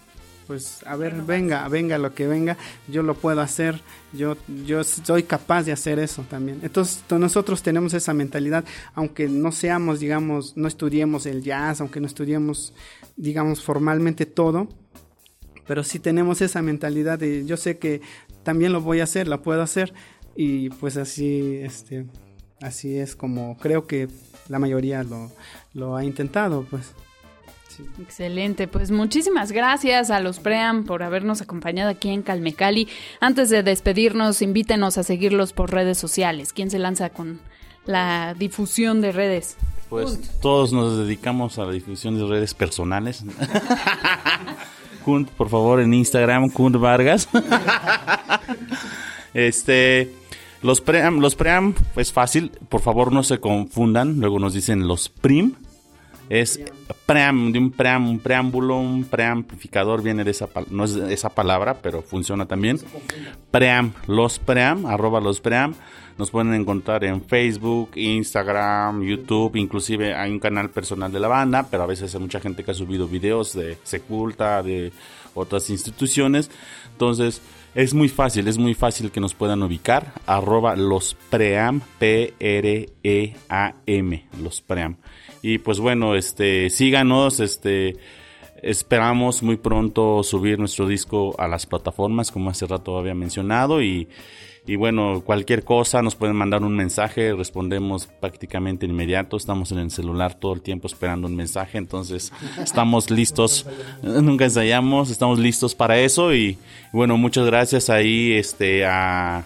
pues 0.46 0.80
a 0.86 0.96
ver, 0.96 1.22
venga, 1.22 1.66
venga 1.68 1.98
lo 1.98 2.14
que 2.14 2.26
venga, 2.26 2.56
yo 2.88 3.02
lo 3.02 3.14
puedo 3.14 3.40
hacer, 3.40 3.80
yo, 4.12 4.36
yo 4.64 4.84
soy 4.84 5.24
capaz 5.24 5.64
de 5.64 5.72
hacer 5.72 5.98
eso 5.98 6.24
también. 6.28 6.60
Entonces 6.62 7.02
nosotros 7.10 7.62
tenemos 7.62 7.94
esa 7.94 8.14
mentalidad, 8.14 8.64
aunque 8.94 9.28
no 9.28 9.52
seamos, 9.52 10.00
digamos, 10.00 10.56
no 10.56 10.68
estudiemos 10.68 11.26
el 11.26 11.42
jazz, 11.42 11.80
aunque 11.80 12.00
no 12.00 12.06
estudiemos, 12.06 12.74
digamos, 13.16 13.62
formalmente 13.62 14.26
todo, 14.26 14.68
pero 15.66 15.82
sí 15.82 15.98
tenemos 15.98 16.40
esa 16.40 16.62
mentalidad 16.62 17.18
de 17.18 17.44
yo 17.44 17.56
sé 17.56 17.78
que 17.78 18.00
también 18.42 18.72
lo 18.72 18.80
voy 18.80 19.00
a 19.00 19.04
hacer, 19.04 19.26
la 19.26 19.42
puedo 19.42 19.62
hacer 19.62 19.92
y 20.36 20.70
pues 20.70 20.96
así, 20.96 21.58
este, 21.62 22.06
así 22.60 22.98
es 22.98 23.16
como 23.16 23.56
creo 23.58 23.86
que 23.86 24.08
la 24.48 24.58
mayoría 24.58 25.02
lo, 25.02 25.32
lo 25.74 25.96
ha 25.96 26.04
intentado, 26.04 26.64
pues. 26.70 26.92
Excelente, 28.00 28.68
pues 28.68 28.90
muchísimas 28.90 29.52
gracias 29.52 30.10
a 30.10 30.20
los 30.20 30.38
Pream 30.38 30.84
por 30.84 31.02
habernos 31.02 31.40
acompañado 31.42 31.90
aquí 31.90 32.10
en 32.10 32.22
Calmecali. 32.22 32.88
Antes 33.20 33.50
de 33.50 33.62
despedirnos, 33.62 34.42
invítenos 34.42 34.98
a 34.98 35.02
seguirlos 35.02 35.52
por 35.52 35.72
redes 35.72 35.98
sociales. 35.98 36.52
¿Quién 36.52 36.70
se 36.70 36.78
lanza 36.78 37.10
con 37.10 37.40
la 37.84 38.34
difusión 38.34 39.00
de 39.00 39.12
redes? 39.12 39.56
Pues 39.88 40.18
todos 40.40 40.72
nos 40.72 40.98
dedicamos 40.98 41.58
a 41.58 41.64
la 41.64 41.72
difusión 41.72 42.18
de 42.18 42.26
redes 42.26 42.54
personales. 42.54 43.24
Kunt, 45.04 45.30
por 45.30 45.48
favor, 45.48 45.80
en 45.80 45.94
Instagram, 45.94 46.50
Kunt 46.50 46.76
Vargas. 46.76 47.28
este, 49.34 50.12
los 50.62 50.80
pream, 50.80 51.20
los 51.20 51.36
pream 51.36 51.74
es 51.94 52.12
fácil, 52.12 52.50
por 52.68 52.80
favor 52.80 53.12
no 53.12 53.22
se 53.22 53.38
confundan, 53.38 54.18
luego 54.18 54.40
nos 54.40 54.54
dicen 54.54 54.88
los 54.88 55.08
prim. 55.08 55.54
Es 56.28 56.60
pream, 57.06 57.52
de 57.52 57.58
un 57.58 57.70
pream, 57.70 58.08
un 58.08 58.18
preámbulo, 58.18 58.78
un 58.78 59.04
preamplificador, 59.04 60.02
viene 60.02 60.24
de 60.24 60.32
esa, 60.32 60.48
no 60.70 60.84
es 60.84 60.96
esa 60.96 61.30
palabra, 61.30 61.78
pero 61.80 62.02
funciona 62.02 62.46
también. 62.46 62.78
Pream, 63.50 63.92
los 64.06 64.38
pream, 64.38 64.86
arroba 64.86 65.20
los 65.20 65.40
pream. 65.40 65.74
Nos 66.18 66.30
pueden 66.30 66.54
encontrar 66.54 67.04
en 67.04 67.22
Facebook, 67.22 67.90
Instagram, 67.94 69.02
YouTube, 69.02 69.56
inclusive 69.56 70.14
hay 70.14 70.30
un 70.30 70.38
canal 70.38 70.70
personal 70.70 71.12
de 71.12 71.20
la 71.20 71.28
banda, 71.28 71.66
pero 71.70 71.82
a 71.82 71.86
veces 71.86 72.14
hay 72.14 72.20
mucha 72.20 72.40
gente 72.40 72.64
que 72.64 72.70
ha 72.70 72.74
subido 72.74 73.06
videos 73.06 73.52
de 73.52 73.76
Seculta, 73.82 74.62
de 74.62 74.92
otras 75.34 75.68
instituciones. 75.68 76.50
Entonces, 76.92 77.42
es 77.76 77.92
muy 77.92 78.08
fácil, 78.08 78.48
es 78.48 78.56
muy 78.56 78.72
fácil 78.72 79.10
que 79.10 79.20
nos 79.20 79.34
puedan 79.34 79.62
ubicar. 79.62 80.14
Arroba 80.24 80.74
los 80.76 81.14
pream, 81.28 81.82
los 84.42 84.62
pream. 84.62 84.96
Y 85.42 85.58
pues 85.58 85.78
bueno, 85.78 86.14
este, 86.14 86.70
síganos, 86.70 87.38
este, 87.38 87.98
esperamos 88.62 89.42
muy 89.42 89.58
pronto 89.58 90.22
subir 90.22 90.58
nuestro 90.58 90.88
disco 90.88 91.38
a 91.38 91.46
las 91.48 91.66
plataformas, 91.66 92.32
como 92.32 92.48
hace 92.48 92.66
rato 92.66 92.96
había 92.96 93.14
mencionado, 93.14 93.82
y 93.82 94.08
y 94.66 94.74
bueno, 94.74 95.22
cualquier 95.24 95.62
cosa 95.62 96.02
nos 96.02 96.16
pueden 96.16 96.34
mandar 96.34 96.62
un 96.62 96.74
mensaje, 96.74 97.32
respondemos 97.32 98.08
prácticamente 98.08 98.84
inmediato. 98.84 99.36
Estamos 99.36 99.70
en 99.70 99.78
el 99.78 99.90
celular 99.92 100.34
todo 100.34 100.54
el 100.54 100.62
tiempo 100.62 100.88
esperando 100.88 101.28
un 101.28 101.36
mensaje, 101.36 101.78
entonces 101.78 102.32
estamos 102.60 103.10
listos. 103.12 103.64
Nunca 104.02 104.44
ensayamos, 104.44 105.10
estamos 105.10 105.38
listos 105.38 105.76
para 105.76 105.98
eso. 105.98 106.34
Y 106.34 106.58
bueno, 106.92 107.16
muchas 107.16 107.46
gracias 107.46 107.90
ahí 107.90 108.32
este, 108.32 108.84
a, 108.84 109.44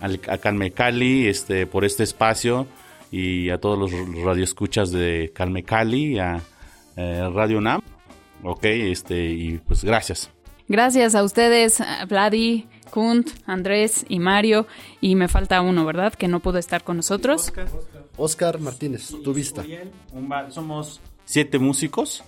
a 0.00 0.38
Calme 0.38 0.70
Cali 0.70 1.26
este, 1.26 1.66
por 1.66 1.84
este 1.84 2.02
espacio 2.02 2.66
y 3.10 3.50
a 3.50 3.58
todos 3.58 3.78
los 3.78 3.92
radioescuchas 4.24 4.90
de 4.90 5.32
Calme 5.34 5.64
Cali, 5.64 6.18
a 6.18 6.40
eh, 6.96 7.30
Radio 7.34 7.60
NAM. 7.60 7.82
Ok, 8.42 8.64
este, 8.64 9.26
y 9.26 9.58
pues 9.58 9.84
gracias. 9.84 10.30
Gracias 10.66 11.14
a 11.14 11.22
ustedes, 11.22 11.82
Vladi, 12.08 12.66
Kunt, 12.92 13.30
Andrés 13.46 14.04
y 14.08 14.18
Mario. 14.18 14.66
Y 15.00 15.16
me 15.16 15.26
falta 15.26 15.62
uno, 15.62 15.84
¿verdad? 15.86 16.12
Que 16.12 16.28
no 16.28 16.40
pudo 16.40 16.58
estar 16.58 16.84
con 16.84 16.98
nosotros. 16.98 17.50
Oscar, 18.18 18.60
Martínez, 18.60 19.14
tu 19.24 19.32
vista. 19.32 19.64
Somos 20.50 21.00
siete 21.24 21.58
músicos. 21.58 22.22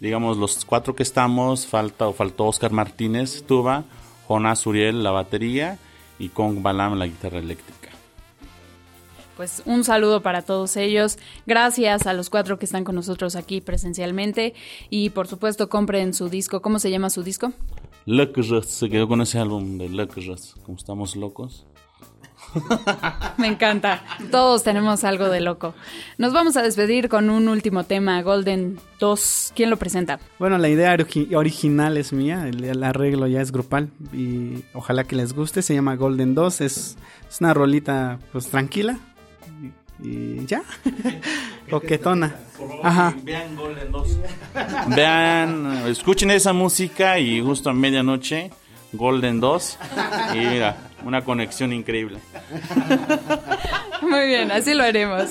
Digamos, 0.00 0.36
los 0.36 0.64
cuatro 0.64 0.96
que 0.96 1.04
estamos, 1.04 1.66
falta 1.66 2.08
o 2.08 2.12
faltó 2.12 2.46
Oscar 2.46 2.72
Martínez, 2.72 3.44
tuba, 3.44 3.84
Jonas 4.28 4.66
Uriel, 4.66 5.04
la 5.04 5.12
batería 5.12 5.78
y 6.18 6.28
Kong 6.30 6.60
Balam, 6.60 6.98
la 6.98 7.06
guitarra 7.06 7.38
eléctrica. 7.38 7.90
pues 9.36 9.62
un 9.64 9.84
saludo 9.84 10.20
para 10.20 10.42
todos 10.42 10.76
ellos. 10.76 11.18
Gracias 11.46 12.08
a 12.08 12.12
los 12.14 12.30
cuatro 12.30 12.58
que 12.58 12.64
están 12.64 12.82
con 12.82 12.96
nosotros 12.96 13.36
aquí 13.36 13.60
presencialmente. 13.60 14.54
Y 14.90 15.10
por 15.10 15.28
supuesto, 15.28 15.68
compren 15.68 16.14
su 16.14 16.28
disco. 16.28 16.60
¿Cómo 16.60 16.80
se 16.80 16.90
llama 16.90 17.08
su 17.08 17.22
disco? 17.22 17.52
Locos, 18.06 18.66
se 18.66 18.90
quedó 18.90 19.08
con 19.08 19.20
ese 19.20 19.38
álbum 19.38 19.78
de 19.78 19.88
Locos, 19.88 20.56
como 20.64 20.76
estamos 20.76 21.16
locos. 21.16 21.66
Me 23.38 23.46
encanta. 23.46 24.02
Todos 24.30 24.62
tenemos 24.62 25.04
algo 25.04 25.28
de 25.28 25.40
loco. 25.40 25.74
Nos 26.18 26.32
vamos 26.32 26.56
a 26.56 26.62
despedir 26.62 27.08
con 27.08 27.30
un 27.30 27.48
último 27.48 27.84
tema, 27.84 28.20
Golden 28.22 28.78
2. 29.00 29.52
¿Quién 29.54 29.70
lo 29.70 29.76
presenta? 29.76 30.18
Bueno, 30.38 30.58
la 30.58 30.68
idea 30.68 30.96
original 31.34 31.96
es 31.96 32.12
mía, 32.12 32.46
el, 32.48 32.82
arreglo 32.82 33.26
ya 33.26 33.40
es 33.40 33.52
grupal 33.52 33.90
y 34.12 34.64
ojalá 34.74 35.04
que 35.04 35.16
les 35.16 35.32
guste. 35.34 35.62
Se 35.62 35.74
llama 35.74 35.96
Golden 35.96 36.34
2, 36.34 36.60
es, 36.60 36.96
es 37.28 37.40
una 37.40 37.54
rolita 37.54 38.18
pues 38.32 38.48
tranquila, 38.48 38.98
y 40.02 40.44
ya. 40.46 40.62
Coquetona. 41.72 42.36
Ajá. 42.82 43.14
Vean 43.22 43.56
Golden 43.56 43.90
2. 43.90 44.18
Vean, 44.88 45.88
escuchen 45.88 46.30
esa 46.30 46.52
música 46.52 47.18
y 47.18 47.40
justo 47.40 47.70
a 47.70 47.72
medianoche, 47.72 48.50
Golden 48.92 49.40
2. 49.40 49.78
Y 50.34 50.38
mira, 50.38 50.76
una 51.02 51.22
conexión 51.22 51.72
increíble. 51.72 52.18
Muy 54.02 54.26
bien, 54.26 54.52
así 54.52 54.74
lo 54.74 54.82
haremos. 54.82 55.30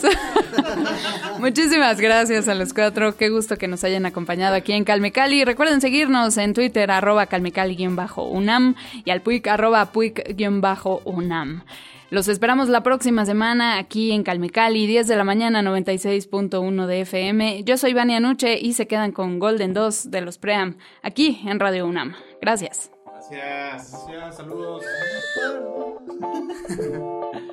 Muchísimas 1.39 2.01
gracias 2.01 2.47
a 2.47 2.55
los 2.55 2.73
cuatro. 2.73 3.15
Qué 3.15 3.29
gusto 3.29 3.57
que 3.57 3.67
nos 3.67 3.83
hayan 3.83 4.07
acompañado 4.07 4.55
aquí 4.55 4.73
en 4.73 4.83
Calmecali. 4.83 5.45
Recuerden 5.45 5.79
seguirnos 5.79 6.37
en 6.37 6.55
Twitter, 6.55 6.89
arroba 6.89 7.27
calmecali-unam 7.27 8.75
y 9.05 9.11
al 9.11 9.21
puic, 9.21 9.47
arroba 9.47 9.91
puic-unam. 9.91 11.61
Los 12.11 12.27
esperamos 12.27 12.67
la 12.67 12.83
próxima 12.83 13.25
semana 13.25 13.77
aquí 13.77 14.11
en 14.11 14.23
Calmecali, 14.23 14.85
10 14.85 15.07
de 15.07 15.15
la 15.15 15.23
mañana, 15.23 15.61
96.1 15.61 16.85
de 16.85 17.01
FM. 17.01 17.63
Yo 17.63 17.77
soy 17.77 17.93
Vania 17.93 18.19
Nuche 18.19 18.59
y 18.59 18.73
se 18.73 18.85
quedan 18.85 19.13
con 19.13 19.39
Golden 19.39 19.73
2 19.73 20.11
de 20.11 20.19
los 20.19 20.37
Pream, 20.37 20.75
aquí 21.03 21.41
en 21.45 21.61
Radio 21.61 21.87
UNAM. 21.87 22.13
Gracias. 22.41 22.91
Gracias. 23.05 24.05
Gracias. 24.09 24.35
Saludos. 24.35 24.83